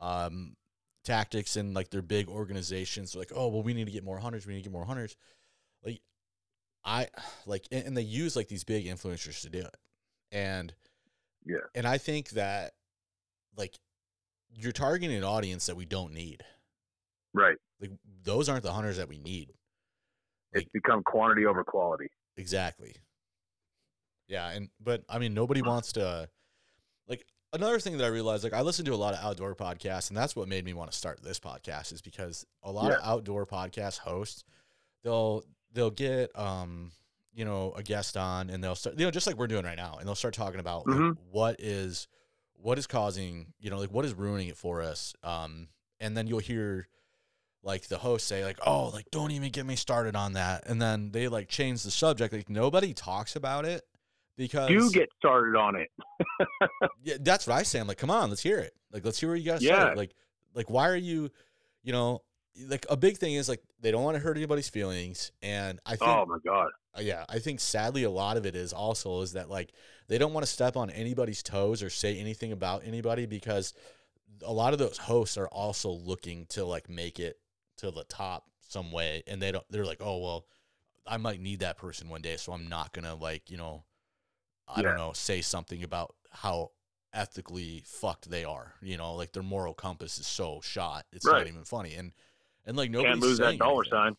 [0.00, 0.54] um
[1.04, 4.46] tactics and like their big organizations like oh well we need to get more hunters
[4.46, 5.16] we need to get more hunters
[5.84, 6.00] like
[6.84, 7.08] i
[7.46, 9.76] like and, and they use like these big influencers to do it
[10.30, 10.74] and
[11.44, 11.56] Yeah.
[11.74, 12.72] and i think that
[13.56, 13.78] like
[14.54, 16.42] you're targeting an audience that we don't need
[17.34, 17.56] Right.
[17.80, 17.90] like
[18.22, 19.52] those aren't the hunters that we need
[20.52, 22.10] It's become quantity over quality.
[22.36, 22.94] Exactly.
[24.28, 26.28] Yeah, and but I mean nobody wants to
[27.08, 30.08] like another thing that I realized like I listen to a lot of outdoor podcasts
[30.08, 32.98] and that's what made me want to start this podcast is because a lot of
[33.02, 34.44] outdoor podcast hosts
[35.04, 35.42] they'll
[35.72, 36.92] they'll get um
[37.34, 39.76] you know a guest on and they'll start you know just like we're doing right
[39.76, 41.16] now and they'll start talking about like, Mhm.
[41.30, 42.08] what is
[42.62, 45.68] what is causing you know like what is ruining it for us um
[46.00, 46.86] and then you'll hear
[47.64, 50.80] like the host say like oh like don't even get me started on that and
[50.80, 53.82] then they like change the subject like nobody talks about it
[54.36, 55.90] because you get started on it.
[57.02, 57.78] yeah, that's what I say.
[57.78, 58.72] I'm like, come on, let's hear it.
[58.90, 59.90] Like, let's hear what you guys Yeah.
[59.90, 59.94] say.
[59.94, 60.14] Like,
[60.54, 61.30] like why are you,
[61.82, 62.22] you know,
[62.68, 65.96] like a big thing is like they don't want to hurt anybody's feelings, and I
[65.96, 66.70] think, Oh my god.
[66.96, 69.72] uh, yeah, I think sadly a lot of it is also is that like
[70.08, 73.72] they don't want to step on anybody's toes or say anything about anybody because
[74.44, 77.38] a lot of those hosts are also looking to like make it
[77.78, 79.64] to the top some way, and they don't.
[79.70, 80.46] They're like, oh well,
[81.06, 83.84] I might need that person one day, so I'm not gonna like you know,
[84.68, 84.88] I Yeah.
[84.88, 86.70] don't know, say something about how
[87.14, 88.74] ethically fucked they are.
[88.82, 91.38] You know, like their moral compass is so shot, it's Right.
[91.38, 92.12] not even funny, and
[92.66, 94.16] and like nobody Can't lose that dollar sign.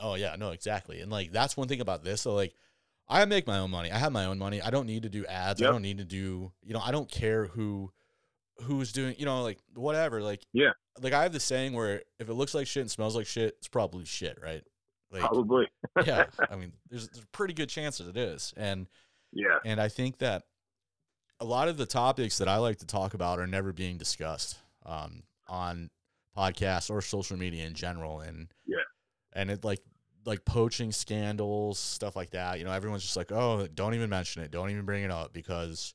[0.00, 1.00] Oh yeah, no, exactly.
[1.00, 2.20] And like that's one thing about this.
[2.20, 2.54] So like
[3.08, 3.90] I make my own money.
[3.92, 4.60] I have my own money.
[4.60, 5.62] I don't need to do ads.
[5.62, 7.92] I don't need to do, you know, I don't care who
[8.62, 10.22] who's doing, you know, like whatever.
[10.22, 10.70] Like Yeah.
[11.00, 13.54] Like I have the saying where if it looks like shit and smells like shit,
[13.58, 14.62] it's probably shit, right?
[15.10, 15.68] Like Probably.
[16.04, 16.26] yeah.
[16.50, 18.54] I mean, there's there's pretty good chance that it is.
[18.56, 18.86] And
[19.32, 19.58] Yeah.
[19.64, 20.44] and I think that
[21.38, 24.58] a lot of the topics that I like to talk about are never being discussed
[24.84, 25.90] um, on
[26.36, 28.20] podcasts or social media in general.
[28.20, 28.78] And Yeah.
[29.32, 29.80] and it like
[30.24, 32.58] like poaching scandals, stuff like that.
[32.58, 35.32] You know, everyone's just like, oh, don't even mention it, don't even bring it up
[35.32, 35.94] because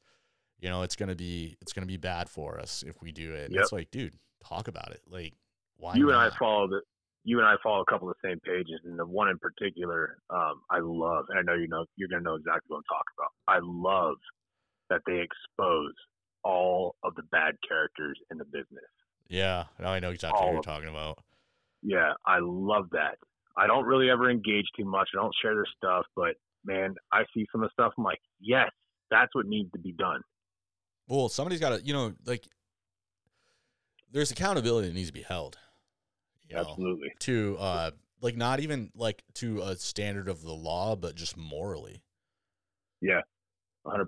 [0.60, 3.52] you know it's gonna be it's gonna be bad for us if we do it.
[3.52, 3.62] Yep.
[3.62, 5.02] It's like, dude, talk about it.
[5.08, 5.34] Like,
[5.78, 5.96] why?
[5.96, 6.82] you and I follow the
[7.24, 10.18] you and I follow a couple of the same pages, and the one in particular,
[10.32, 13.16] um, I love, and I know you know you're gonna know exactly what I'm talking
[13.18, 13.32] about.
[13.48, 14.16] I love
[14.90, 15.94] that they expose
[16.44, 18.90] all of the bad characters in the business.
[19.32, 21.18] Yeah, now I know exactly what you're talking about.
[21.82, 23.18] Yeah, I love that.
[23.56, 25.10] I don't really ever engage too much.
[25.14, 27.94] I don't share their stuff, but man, I see some of the stuff.
[27.98, 28.70] I'm like, yes,
[29.10, 30.20] that's what needs to be done.
[31.08, 32.46] Well, somebody's got to, you know, like
[34.12, 35.58] there's accountability that needs to be held.
[36.50, 37.08] you know, Absolutely.
[37.20, 42.04] To uh like not even like to a standard of the law, but just morally.
[43.00, 43.22] Yeah,
[43.88, 44.06] 100%.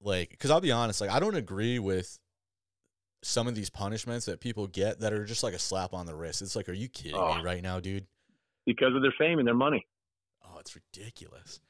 [0.00, 2.18] Like cuz I'll be honest, like I don't agree with
[3.22, 6.14] some of these punishments that people get that are just like a slap on the
[6.14, 6.42] wrist.
[6.42, 7.36] It's like are you kidding Oh.
[7.36, 8.06] me right now, dude?
[8.66, 9.86] Because of their fame and their money.
[10.44, 11.60] Oh, it's ridiculous.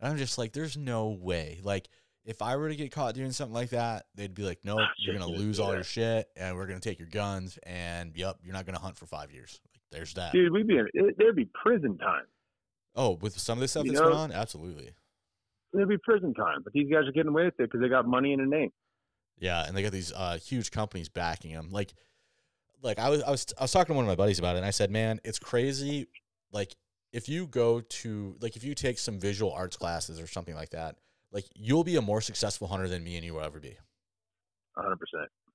[0.00, 1.60] And I'm just like there's no way.
[1.62, 1.88] Like
[2.24, 5.16] if I were to get caught doing something like that, they'd be like, "Nope, you're
[5.16, 5.74] going to lose all that.
[5.74, 8.80] your shit and we're going to take your guns and yep, you're not going to
[8.82, 10.32] hunt for 5 years." Like there's that.
[10.32, 12.24] Dude, we'd be in, it, there'd be prison time.
[12.94, 14.90] Oh, with some of this stuff You that's know- going on, absolutely.
[15.72, 16.60] There'd be prison time.
[16.62, 18.70] But these guys are getting away with it because they got money in a name.
[19.42, 21.70] Yeah, and they got these uh, huge companies backing them.
[21.72, 21.92] Like,
[22.80, 24.58] like I was, I was, I was talking to one of my buddies about it,
[24.58, 26.06] and I said, "Man, it's crazy.
[26.52, 26.76] Like,
[27.12, 30.70] if you go to, like, if you take some visual arts classes or something like
[30.70, 30.94] that,
[31.32, 33.76] like, you'll be a more successful hunter than me and you will ever be.
[34.78, 34.94] 100%.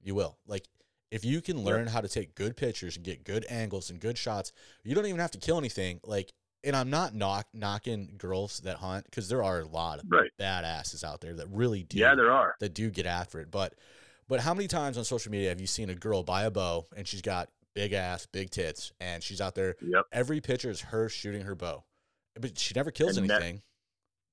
[0.04, 0.38] You will.
[0.46, 0.66] Like,
[1.10, 4.18] if you can learn how to take good pictures and get good angles and good
[4.18, 4.52] shots,
[4.84, 6.02] you don't even have to kill anything.
[6.04, 6.34] Like,
[6.64, 10.32] and I'm not knock knocking girls that hunt because there are a lot of Right.
[10.40, 12.56] badasses out there that really do Yeah, there are.
[12.60, 13.52] that do get after it.
[13.52, 13.76] But
[14.28, 16.88] but how many times on social media have you seen a girl buy a bow
[16.96, 19.76] and she's got big ass, big tits, and she's out there?
[19.82, 20.06] Yep.
[20.12, 21.86] Every picture is her shooting her bow,
[22.40, 23.62] but she never kills And ne- anything.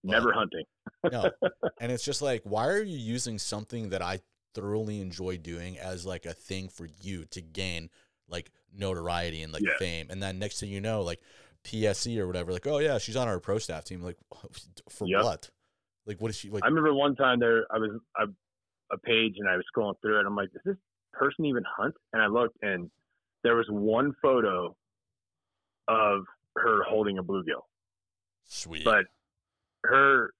[0.03, 0.65] Never But- hunting.
[1.13, 1.31] no,
[1.81, 4.21] and it's just like, why are you using something that I
[4.55, 7.91] thoroughly enjoy doing as like a thing for you to gain
[8.29, 9.77] like notoriety and like Yeah.
[9.79, 11.21] fame, and then next thing you know, like
[11.65, 14.03] PSE or whatever, like, oh yeah, she's on our pro staff team.
[14.03, 14.17] Like,
[14.89, 15.23] for Yep.
[15.25, 15.51] what?
[16.07, 16.63] Like, what is she like?
[16.63, 18.25] I remember one time there, I was I,
[18.93, 20.27] a page and I was scrolling through it.
[20.27, 20.77] I'm like, does this
[21.13, 21.95] person even hunt?
[22.13, 22.91] And I looked, and
[23.43, 24.77] there was one photo
[25.89, 26.23] of
[26.57, 27.63] her holding a bluegill,
[28.45, 28.85] Sweet.
[28.85, 29.05] but
[29.85, 30.31] her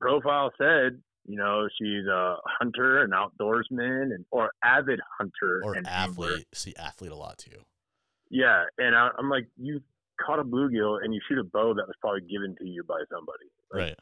[0.00, 5.86] profile said, you know, she's a hunter, an outdoorsman, and or avid hunter or and
[5.86, 6.46] athlete.
[6.52, 7.58] See athlete a lot too.
[8.30, 9.80] Yeah, and I, I'm like, you
[10.24, 13.00] caught a bluegill and you shoot a bow that was probably given to you by
[13.10, 13.46] somebody.
[13.72, 13.98] Like, Right.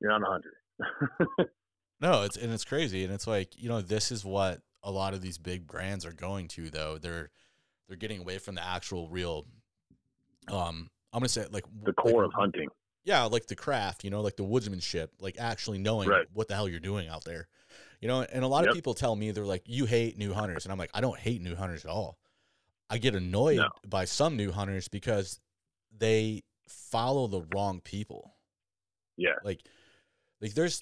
[0.00, 1.50] You're not a hunter.
[2.00, 5.14] No, it's and it's crazy, and it's like you know this is what a lot
[5.14, 6.98] of these big brands are going to though.
[6.98, 7.30] They're
[7.88, 9.46] they're getting away from the actual real.
[10.48, 12.68] Um, I'm gonna say like the like- core of hunting.
[13.04, 16.26] Yeah, like the craft, you know, like the woodsmanship, like actually knowing Right.
[16.32, 17.48] what the hell you're doing out there.
[18.00, 20.64] You know, and a lot of people tell me they're like, "You hate new hunters,"
[20.66, 22.18] and I'm like, "I don't hate new hunters at all.
[22.90, 23.68] I get annoyed No.
[23.86, 25.40] by some new hunters because
[25.96, 28.34] they follow the wrong people."
[29.16, 29.34] Yeah.
[29.44, 29.60] like
[30.40, 30.80] like there's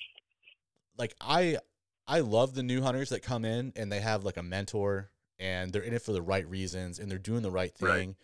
[0.96, 1.58] like i
[2.06, 5.70] i love the new hunters that come in and they have like a mentor and
[5.70, 7.94] they're in it for the right reasons and they're doing the right Right.
[7.94, 8.16] thing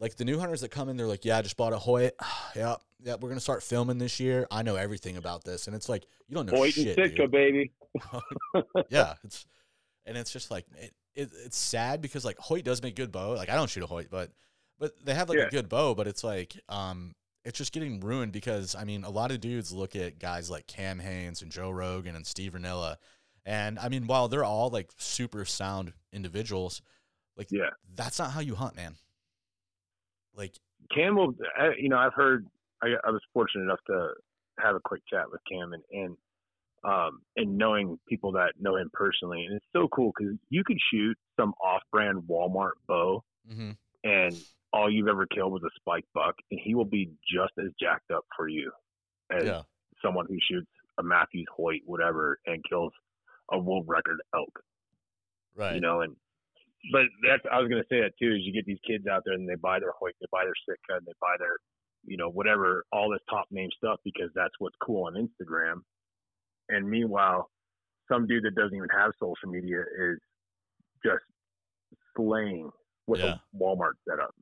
[0.00, 2.14] like the new hunters that come in they're like yeah i just bought a hoyt
[2.56, 5.88] yep yep we're gonna start filming this year i know everything about this and it's
[5.88, 7.30] like you don't know Hoyt and shit Sitka, dude.
[7.30, 7.70] baby.
[8.90, 9.46] yeah it's
[10.04, 13.32] and it's just like it, it, it's sad because like hoyt does make good bow
[13.32, 14.30] like i don't shoot a hoyt but
[14.78, 15.44] but they have like Yeah.
[15.46, 19.10] a good bow but it's like um it's just getting ruined because I mean a
[19.10, 22.96] lot of dudes look at guys like Cam Hanes and Joe Rogan and Steve Rinella,
[23.46, 26.82] and I mean while they're all like super sound individuals,
[27.36, 27.70] like Yeah.
[27.94, 28.96] that's not how you hunt, man.
[30.34, 30.58] Like
[30.94, 31.34] Cam will,
[31.78, 32.46] you know, I've heard,
[32.82, 34.10] I, I was fortunate enough to
[34.58, 36.16] have a quick chat with Cam and, and,
[36.84, 39.44] um, and knowing people that know him personally.
[39.44, 43.76] And it's so cool because you could shoot some off brand Walmart bow mhm.
[44.04, 44.36] and
[44.72, 48.10] all you've ever killed was a spike buck and he will be just as jacked
[48.10, 48.70] up for you
[49.30, 49.62] as yeah,
[50.02, 50.68] someone who shoots
[50.98, 52.92] a Mathews Hoyt, whatever, and kills
[53.50, 54.60] a world record elk.
[55.56, 55.74] right.
[55.74, 56.14] you know, and
[56.92, 58.34] but that's I was gonna say that too.
[58.34, 60.54] Is you get these kids out there and they buy their Hoyt, they buy their
[60.66, 61.56] Sitka, and they buy their,
[62.04, 65.82] you know, whatever, all this top name stuff because that's what's cool on Instagram.
[66.68, 67.50] And meanwhile,
[68.10, 70.18] some dude that doesn't even have social media is
[71.04, 71.24] just
[72.16, 72.70] slaying
[73.06, 73.36] with Yeah.
[73.54, 74.34] a Walmart setup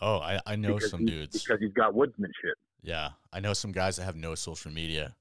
[0.00, 1.42] oh, I I know because some dudes.
[1.42, 2.54] because he's got woodsmanship.
[2.82, 5.14] Yeah, I know some guys that have no social media.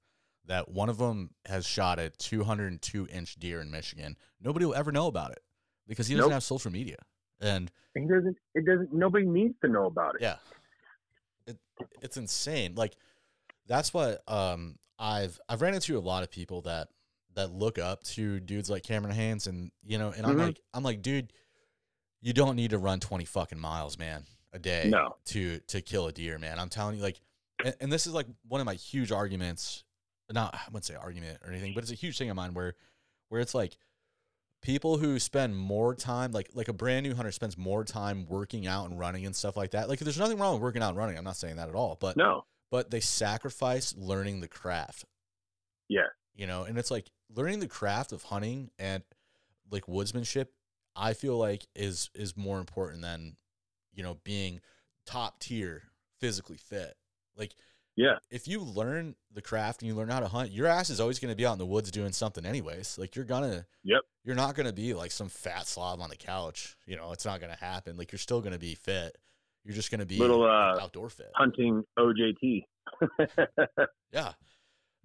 [0.46, 4.16] That one of them has shot a 202 inch deer in Michigan.
[4.42, 5.44] Nobody will ever know about it
[5.88, 6.34] because he doesn't Nope.
[6.36, 6.98] have social media.
[7.42, 8.38] And And he doesn't.
[8.56, 8.94] It doesn't.
[8.94, 10.22] Nobody needs to know about it.
[10.22, 10.38] Yeah.
[11.46, 11.58] It
[12.02, 12.76] it's insane.
[12.76, 12.96] Like
[13.68, 16.89] that's what um I've I've ran into a lot of people that
[17.36, 20.39] that look up to dudes like Cameron Hanes and you know, and I'm Mhm.
[20.47, 21.32] like I'm like, dude,
[22.22, 25.16] you don't need to run 20 fucking miles, man, a day No.
[25.26, 26.60] to to kill a deer, man.
[26.60, 27.22] I'm telling you like
[27.64, 29.84] and, and this is like one of my huge arguments,
[30.32, 32.76] not I wouldn't say argument or anything, but it's a huge thing of mine where
[33.30, 33.78] where it's like
[34.62, 38.68] people who spend more time like like a brand new hunter spends more time working
[38.68, 39.88] out and running and stuff like that.
[39.88, 41.18] Like there's nothing wrong with working out and running.
[41.18, 42.45] I'm not saying that at all, but No.
[42.72, 45.05] But they sacrifice learning the craft.
[45.88, 46.07] Yeah.
[46.36, 49.03] You know, and it's like learning the craft of hunting and
[49.72, 50.47] like woodsmanship,
[50.95, 53.36] I feel like is is more important than,
[53.93, 54.61] you know, being
[55.05, 55.84] top tier
[56.20, 56.95] physically fit.
[57.36, 57.53] Like
[57.95, 58.17] Yeah.
[58.30, 61.20] if you learn the craft and you learn how to hunt, your ass is always
[61.20, 62.97] going to be out in the woods doing something anyways.
[62.97, 64.01] Like you're gonna, Yep.
[64.26, 66.78] You're not gonna be like some fat slob on the couch.
[66.86, 67.97] You know, it's not gonna happen.
[67.97, 69.17] Like you're still gonna be fit.
[69.64, 71.32] You're just gonna be Little, uh, outdoor fit.
[71.36, 72.66] Hunting OJT.
[74.12, 74.32] Yeah.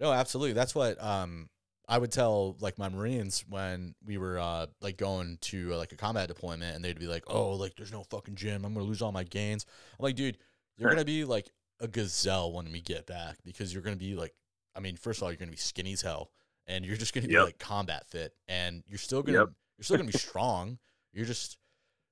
[0.00, 0.54] No, absolutely.
[0.54, 1.48] That's what um
[1.86, 5.92] I would tell like my Marines when we were uh like going to uh, like
[5.92, 8.64] a combat deployment and they'd be like, "Oh, like there's no fucking gym.
[8.64, 9.66] I'm going to lose all my gains."
[9.98, 10.38] I'm like, "Dude,
[10.78, 11.50] you're going to be like
[11.80, 14.34] a gazelle when we get back because you're going to be like
[14.74, 16.30] I mean, first of all, you're going to be skinny as hell
[16.66, 17.44] and you're just going to be Yep.
[17.44, 19.50] like combat fit and you're still going to Yep.
[19.78, 20.78] you're still going to be strong.
[21.12, 21.58] You're just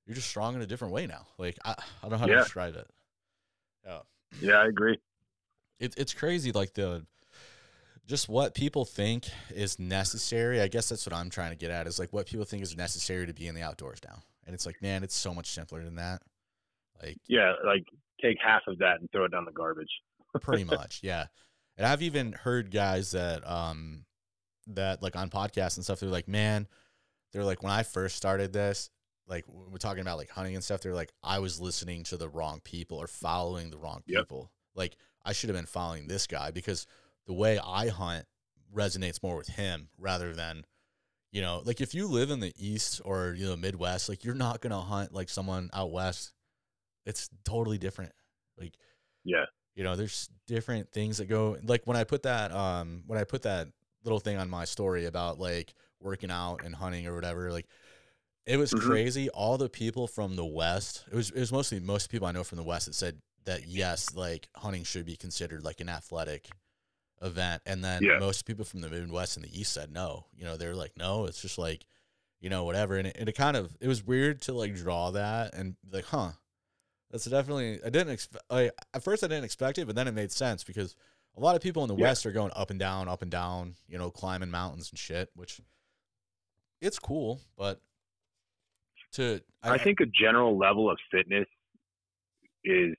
[0.05, 1.27] you're just strong in a different way now.
[1.37, 2.87] Like I I don't know how to describe it.
[3.85, 3.99] Yeah
[4.41, 4.97] yeah, I agree.
[5.79, 7.05] it, it's crazy like the
[8.07, 11.85] just what people think is necessary i guess that's what i'm trying to get at
[11.87, 14.65] is like what people think is necessary to be in the outdoors now and it's
[14.65, 16.21] like man it's so much simpler than that
[17.01, 17.85] like Yeah, like
[18.21, 19.91] take half of that and throw it down the garbage.
[20.41, 21.27] pretty much yeah
[21.77, 24.03] and i've even heard guys that um
[24.67, 26.67] that like on podcasts and stuff they're like man
[27.31, 28.89] they're like when i first started this
[29.27, 32.17] like when we're talking about like hunting and stuff they're like i was listening to
[32.17, 34.21] the wrong people or following the wrong Yep.
[34.23, 36.85] people like i should have been following this guy because
[37.25, 38.25] the way i hunt
[38.75, 40.65] resonates more with him rather than
[41.31, 44.35] you know like if you live in the east or you know midwest like you're
[44.35, 46.33] not gonna hunt like someone out west
[47.05, 48.11] it's totally different
[48.57, 48.73] like
[49.23, 49.45] Yeah.
[49.75, 53.23] you know there's different things that go like when i put that um when i
[53.23, 53.67] put that
[54.03, 57.67] little thing on my story about like working out and hunting or whatever like
[58.45, 58.81] it was Mhm.
[58.87, 62.31] crazy all the people from the west it was it was mostly most people i
[62.31, 65.89] know from the west that said that yes like hunting should be considered like an
[65.89, 66.49] athletic
[67.21, 68.19] event and then Yeah.
[68.19, 71.25] most people from the midwest and the east said no you know they're like no
[71.25, 71.85] it's just like
[72.41, 75.11] you know whatever and it, and it kind of it was weird to like draw
[75.11, 76.31] that and like huh
[77.11, 80.13] that's definitely i didn't expect like at first i didn't expect it but then it
[80.13, 80.95] made sense because
[81.37, 82.01] a lot of people in the Yeah.
[82.03, 85.29] west are going up and down up and down you know climbing mountains and shit
[85.35, 85.61] which
[86.81, 87.81] it's cool but
[89.13, 91.47] to I think a general level of fitness
[92.63, 92.95] is,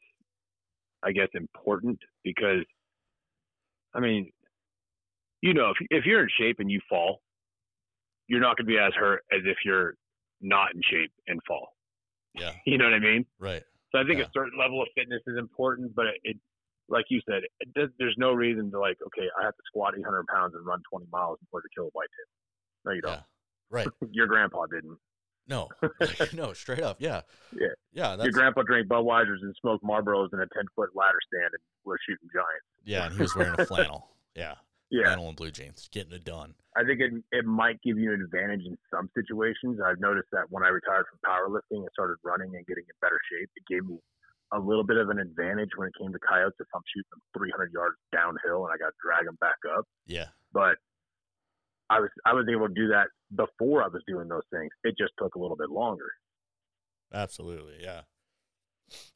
[1.03, 2.65] I guess, important because,
[3.95, 4.31] I mean,
[5.43, 7.21] you know, if if you're in shape and you fall,
[8.29, 9.95] you're not going to be as hurt as if you're
[10.41, 11.69] not in shape and fall.
[12.35, 13.27] yeah You know what I mean?
[13.39, 13.63] right
[13.93, 14.27] So I think Yeah.
[14.27, 16.37] a certain level of fitness is important, but it, it
[16.89, 19.95] like you said, it does, there's no reason to like, okay, I have to squat
[19.99, 22.29] 800 pounds and run 20 miles in order to kill a white whitetail.
[22.85, 23.21] No, you don't.
[23.71, 23.89] Right.
[24.13, 24.99] Your grandpa didn't.
[25.49, 25.69] No
[26.35, 27.21] no straight up yeah
[27.53, 27.69] Yeah.
[27.93, 31.51] yeah that's Your grandpa drank Budweisers and smoked Marlboros in a 10 foot ladder stand
[31.53, 32.67] and was shooting giants.
[32.85, 34.55] yeah and he was wearing a flannel yeah
[34.91, 35.05] Yeah.
[35.05, 38.21] flannel and blue jeans getting it done I think it, it might give you an
[38.21, 39.79] advantage in some situations.
[39.79, 43.21] I've noticed that when I retired from powerlifting and started running and getting in better
[43.31, 43.95] shape, it gave me
[44.53, 47.23] a little bit of an advantage when it came to coyotes if I'm shooting them
[47.39, 49.87] 300 yards downhill and I got to drag them back up.
[50.11, 50.83] yeah But
[51.91, 54.71] I was I was able to do that before I was doing those things.
[54.85, 56.11] It just took a little bit longer.
[57.13, 58.03] Absolutely, yeah.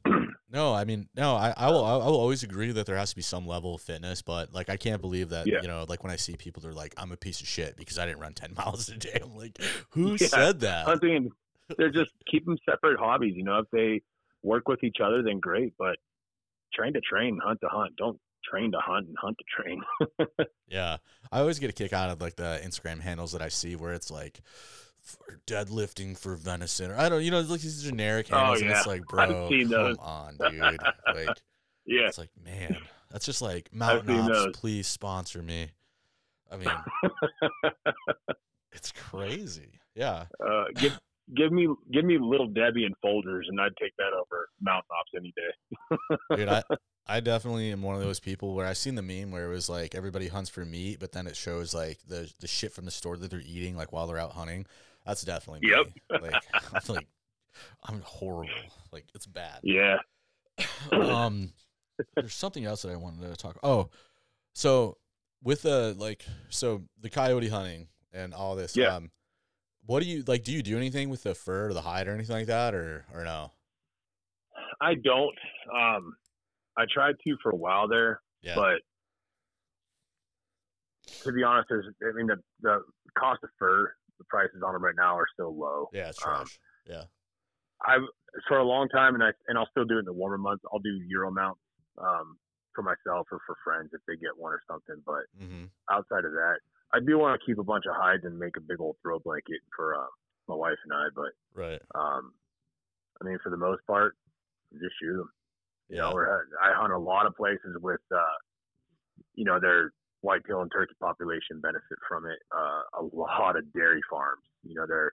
[0.51, 3.16] no, I mean, no, I, I will, I will always agree that there has to
[3.16, 5.61] be some level of fitness, but like, I can't believe that, Yeah.
[5.62, 7.99] you know, like when I see people, they're like, I'm a piece of shit because
[7.99, 9.19] I didn't run 10 miles a day.
[9.23, 9.59] I'm like,
[9.91, 10.87] who Yeah, said that?
[10.87, 11.31] Hunting
[11.77, 13.35] they're just keep them separate hobbies.
[13.37, 14.01] You know, if they
[14.43, 15.75] work with each other, then great.
[15.79, 15.97] But
[16.73, 17.97] train to train, hunt to hunt.
[17.97, 18.19] Don't
[18.51, 19.83] train to hunt and hunt to train.
[20.71, 20.99] Yeah.
[21.33, 23.95] I always get a kick out of like the Instagram handles that I see where
[23.95, 24.41] it's like,
[25.01, 28.71] for deadlifting for venison, or I don't, you know, like these generic Oh, handles, and
[28.71, 29.97] it's like, bro, seen those.
[29.97, 30.61] come on, dude.
[30.61, 31.29] Like,
[31.87, 32.77] yeah, it's like, man,
[33.11, 34.57] that's just like Mountain Ops, those.
[34.57, 35.69] please sponsor me.
[36.53, 36.69] I mean,
[38.73, 39.81] it's crazy.
[39.95, 40.27] Yeah.
[40.47, 40.65] uh,
[41.37, 45.11] give me give me little Debbie and Folgers, and I'd take that over mountain ops
[45.16, 46.16] any day.
[46.37, 46.62] Dude, I,
[47.07, 49.68] I definitely am one of those people where I've seen the meme where it was
[49.68, 52.91] like everybody hunts for meat, but then it shows like the the shit from the
[52.91, 54.66] store that they're eating like while they're out hunting.
[55.07, 55.74] That's definitely me.
[55.74, 56.20] Yep.
[56.22, 57.07] Like I'm like
[57.85, 58.53] I'm horrible.
[58.93, 59.61] Like it's bad.
[59.62, 59.99] Yeah,
[60.93, 61.53] um
[62.14, 63.59] there's something else that I wanted to talk.
[63.62, 63.89] Oh,
[64.55, 64.99] so
[65.43, 68.97] with the like so the coyote hunting and all this, Yeah.
[68.97, 69.11] um
[69.89, 72.12] what do you like do you do anything with the fur or the hide or
[72.12, 73.53] anything like that or or no?
[74.82, 75.34] I don't.
[75.74, 76.14] Um,
[76.76, 78.55] I tried to for a while there, Yeah.
[78.55, 78.80] but
[81.24, 82.82] to be honest, there's, I mean the the
[83.18, 85.89] cost of fur the prices on them right now are still low.
[85.93, 86.61] Yeah, it's Um, trash.
[86.86, 87.05] yeah.
[87.86, 88.03] I've
[88.47, 90.64] for a long time, and I and I'll still do it in the warmer months.
[90.70, 91.62] I'll do Euro mounts
[91.97, 92.36] um,
[92.74, 95.03] for myself or for friends if they get one or something.
[95.07, 95.64] But Mm-hmm.
[95.91, 96.59] outside of that,
[96.95, 99.18] I do want to keep a bunch of hides and make a big old throw
[99.18, 100.07] blanket for uh,
[100.49, 101.07] my wife and I.
[101.14, 101.82] But Right.
[101.95, 102.32] um,
[103.20, 104.16] I mean, for the most part,
[104.72, 105.30] just shoot them.
[105.89, 106.11] You Yeah.
[106.12, 106.18] know,
[106.62, 108.36] I hunt a lot of places with, uh,
[109.34, 112.39] you know, their whitetail and turkey population benefit from it.
[112.55, 115.12] Uh, a lot of dairy farms, you know, they're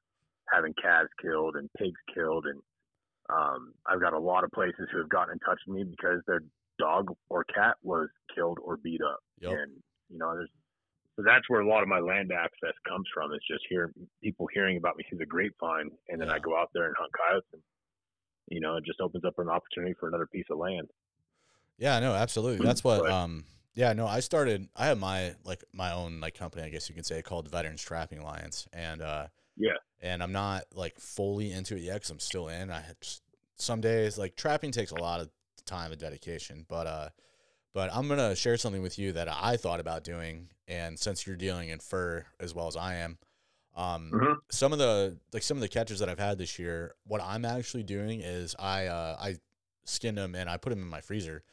[0.51, 2.61] having calves killed and pigs killed, and
[3.29, 6.21] um, I've got a lot of places who have gotten in touch with me because
[6.27, 6.41] their
[6.77, 9.51] dog or cat was killed or beat up, Yep.
[9.51, 9.71] and
[10.09, 10.49] you know, there's.
[11.15, 13.31] So that's where a lot of my land access comes from.
[13.31, 13.91] Is just hearing
[14.21, 17.11] people hearing about me through the grapevine, and then I go out there and hunt
[17.13, 17.61] coyotes, and
[18.49, 20.89] you know, it just opens up an opportunity for another piece of land.
[21.77, 22.65] Yeah, no, absolutely.
[22.67, 23.45] That's what But- um
[23.77, 26.95] yeah, no, I started I have my like my own like company, I guess you
[26.95, 28.67] could say, called Veterans Trapping Alliance.
[28.71, 29.77] And uh Yeah.
[30.01, 32.71] and I'm not like fully into it yet cuz I'm still in.
[32.71, 33.21] I had just,
[33.57, 35.29] some days like trapping takes a lot of
[35.65, 37.09] time and dedication, but uh
[37.75, 41.27] but I'm going to share something with you that I thought about doing and since
[41.27, 43.19] you're dealing in fur as well as I am,
[43.75, 44.37] um Mhm.
[44.49, 47.43] some of the like some of the catches that I've had this year, what I'm
[47.45, 49.35] actually doing is I uh I
[49.83, 51.43] skinned them and I put them in my freezer.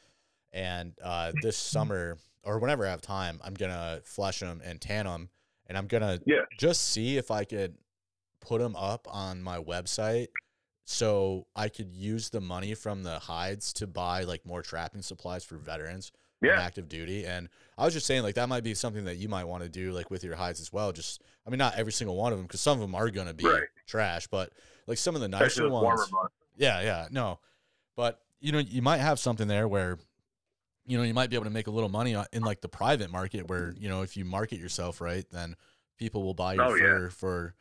[0.53, 5.05] And uh, this summer or whenever I have time, I'm gonna flesh them and tan
[5.05, 5.29] them,
[5.67, 6.45] and I'm gonna Yeah.
[6.57, 7.75] just see if I could
[8.39, 10.27] put them up on my website
[10.85, 15.43] so I could use the money from the hides to buy like more trapping supplies
[15.43, 16.11] for veterans
[16.41, 16.59] Yeah.
[16.59, 17.25] active duty.
[17.25, 19.69] And I was just saying like that might be something that you might want to
[19.69, 20.91] do like with your hides as well.
[20.91, 23.33] Just I mean not every single one of them because some of them are gonna
[23.33, 23.63] be Right.
[23.87, 24.51] trash, but
[24.87, 26.11] like some of the nicer ones.
[26.57, 27.39] Yeah, yeah, no,
[27.95, 29.97] but you know, you might have something there where,
[30.85, 32.67] you know, you might be able to make a little money uh, in like the
[32.67, 35.55] private market, where you know, if you market yourself right, then
[35.97, 37.07] people will buy your Oh, yeah.
[37.09, 37.55] for.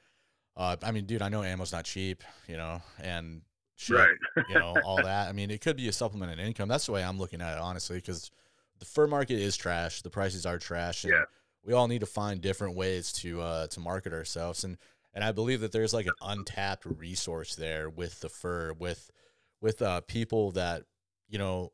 [0.57, 3.43] Uh, I mean, dude, I know ammo's not cheap, you know, and
[3.77, 4.17] shit, Right.
[4.49, 5.29] you know, all that.
[5.29, 6.69] I mean, it could be a supplement in income.
[6.69, 8.31] That's the way I'm looking at it, honestly, because
[8.79, 10.03] the fur market is trash.
[10.03, 11.23] The prices are trash, and Yeah.
[11.65, 14.65] we all need to find different ways to uh, to market ourselves.
[14.65, 14.77] And
[15.15, 19.11] and I believe that there's like an untapped resource there with the fur, with
[19.61, 20.83] with uh, people that
[21.29, 21.73] you know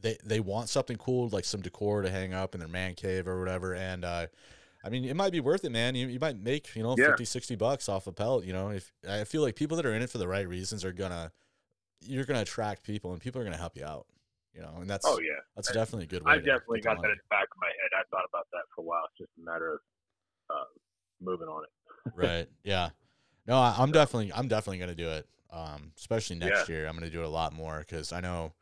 [0.00, 3.28] they they want something cool, like some decor to hang up in their man cave
[3.28, 3.74] or whatever.
[3.74, 4.26] And uh,
[4.82, 5.94] I mean, it might be worth it, man.
[5.94, 7.08] You, you might make you know Yeah.
[7.08, 8.44] 50, 60 bucks off a pellet.
[8.46, 10.84] You know, if I feel like people that are in it for the right reasons
[10.84, 11.32] are gonna
[12.02, 14.06] you're gonna attract people, and people are gonna help you out.
[14.54, 15.40] You know, and that's Oh yeah.
[15.54, 16.32] that's I- definitely a good way.
[16.32, 17.90] I definitely got that in the back of my head.
[17.98, 19.02] I thought about that for a while.
[19.10, 19.80] It's just a matter of
[20.50, 20.64] uh,
[21.20, 21.70] moving on it.
[22.16, 22.88] right yeah
[23.46, 26.74] no I, i'm definitely i'm definitely gonna do it um especially next Yeah.
[26.74, 28.52] year i'm gonna do it a lot more because i know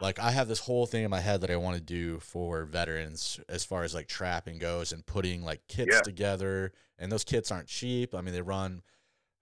[0.00, 2.64] like i have this whole thing in my head that i want to do for
[2.64, 6.00] veterans as far as like trapping goes and putting like kits Yeah.
[6.02, 8.82] together and those kits aren't cheap i mean they run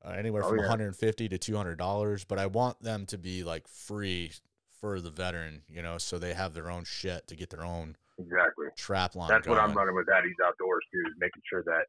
[0.04, 0.64] uh, anywhere Oh, from yeah.
[0.64, 4.32] 150 to 200 dollars but i want them to be like free
[4.80, 7.96] for the veteran you know so they have their own shit to get their own
[8.18, 8.66] Exactly.
[8.76, 11.84] trap line That's what I'm running with At Ease Outdoors too, is making sure that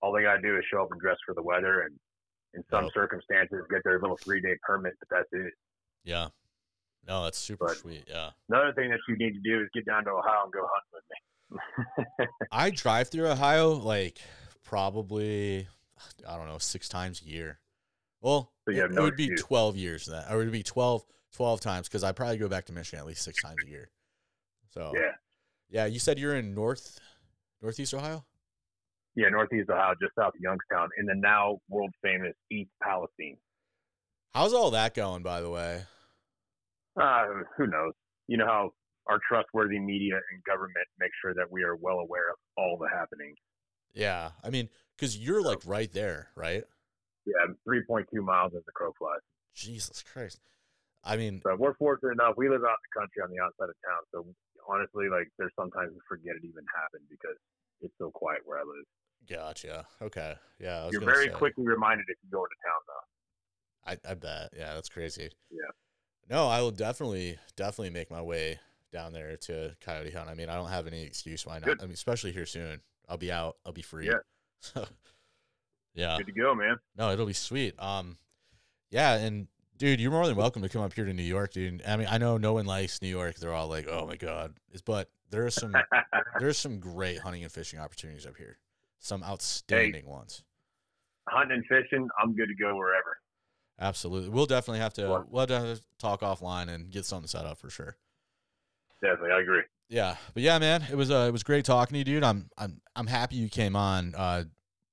[0.00, 1.98] all they gotta do is show up and dress for the weather and
[2.54, 2.92] in some Yep.
[2.94, 5.52] circumstances get their little three day permit, but that's it.
[6.04, 6.28] yeah
[7.08, 9.86] no that's super But- sweet yeah Another thing that you need to do is get
[9.86, 12.26] down to Ohio and go hunt with me.
[12.52, 14.18] I drive through Ohio like
[14.64, 15.66] probably
[16.28, 17.58] I don't know six times a year.
[18.20, 20.62] Well, So it, have it no would be twelve years then, or it would be
[20.62, 21.04] 12,
[21.34, 23.90] 12 times because I probably go back to Michigan at least six times a year.
[24.70, 25.12] So Yeah.
[25.70, 25.86] yeah.
[25.86, 26.98] You said you're in North
[27.62, 28.24] Northeast Ohio.
[29.14, 33.36] Yeah, northeast Ohio, just south of Youngstown, in the now world famous East Palestine.
[34.32, 35.82] How's all that going, by the way?
[37.00, 37.26] Uh,
[37.56, 37.92] who knows?
[38.26, 38.70] You know how
[39.06, 42.88] our trustworthy media and government make sure that we are well aware of all the
[42.88, 43.36] happenings.
[43.94, 46.64] Yeah, I mean, because you're like right there, right?
[47.24, 49.20] Yeah, 3.2 miles as the crow flies.
[49.54, 50.40] Jesus Christ.
[51.04, 52.34] I mean, So we're fortunate enough.
[52.36, 54.02] We live out in the country on the outside of town.
[54.12, 54.26] So
[54.68, 57.36] honestly, like there's sometimes we forget it even happened because
[57.80, 58.84] it's so quiet where I live.
[59.28, 59.86] gotcha.
[60.02, 60.88] Okay, yeah.
[60.90, 61.32] You're very say.
[61.32, 63.04] quickly reminded if you go into town, though.
[63.88, 64.50] I, I bet.
[64.56, 65.30] Yeah, that's crazy.
[65.50, 65.72] Yeah.
[66.28, 68.60] No, I will definitely definitely make my way
[68.92, 70.28] down there to coyote hunt.
[70.28, 71.64] I mean, I don't have any excuse why not.
[71.64, 71.78] Good.
[71.80, 72.80] I mean, especially here soon.
[73.08, 73.56] I'll be out.
[73.64, 74.06] I'll be free.
[74.06, 74.18] Yeah.
[74.60, 74.84] So,
[75.94, 76.16] yeah.
[76.18, 76.78] Good to go, man.
[76.96, 77.80] No, it'll be sweet.
[77.80, 78.18] Um,
[78.90, 81.80] yeah, and dude, you're more than welcome to come up here to New York, dude.
[81.86, 83.36] I mean, I know no one likes New York.
[83.36, 84.54] They're all like, "Oh my god,"
[84.84, 85.74] but there are some
[86.40, 88.58] there's some great hunting and fishing opportunities up here.
[88.98, 90.42] Some outstanding ones.
[91.28, 93.18] Hunting and fishing, I'm good to go wherever.
[93.80, 94.28] Absolutely.
[94.30, 97.70] We'll definitely have to Well- have to talk offline and get something set up for
[97.70, 97.96] sure.
[99.00, 99.62] Definitely, I agree.
[99.88, 102.24] Yeah, but yeah, man, it was uh, it was great talking to you, dude.
[102.24, 104.14] I'm I'm I'm happy you came on.
[104.14, 104.44] Uh,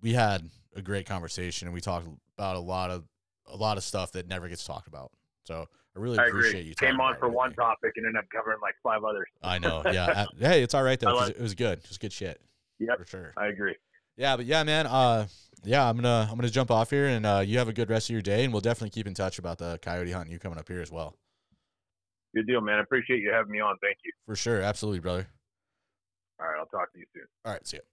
[0.02, 2.08] we had a great conversation, and we talked
[2.38, 3.04] about a lot of
[3.48, 5.12] a lot of stuff that never gets talked about.
[5.44, 5.66] So
[5.96, 6.70] I really I appreciate agree.
[6.70, 6.76] you.
[6.76, 9.28] Came on for one topic and ended up covering like five others.
[9.44, 9.82] I know.
[9.92, 10.26] Yeah.
[10.40, 11.14] Hey, it's all right though.
[11.16, 11.80] Like- it was good.
[11.80, 12.40] It was good shit.
[12.80, 13.00] Yep.
[13.00, 13.34] For sure.
[13.38, 13.76] I agree.
[14.18, 14.88] Yeah, but yeah, man.
[14.88, 15.28] Uh,
[15.66, 18.10] yeah, I'm gonna I'm gonna jump off here, and uh, you have a good rest
[18.10, 20.40] of your day, and we'll definitely keep in touch about the coyote hunt and you
[20.40, 21.16] coming up here as well.
[22.36, 22.80] Good deal, man.
[22.80, 23.78] I appreciate you having me on.
[23.82, 24.12] Thank you.
[24.26, 24.62] For sure.
[24.62, 25.28] Absolutely, brother.
[26.40, 27.26] All right, I'll talk to you soon.
[27.46, 27.66] All right.
[27.66, 27.84] See ya.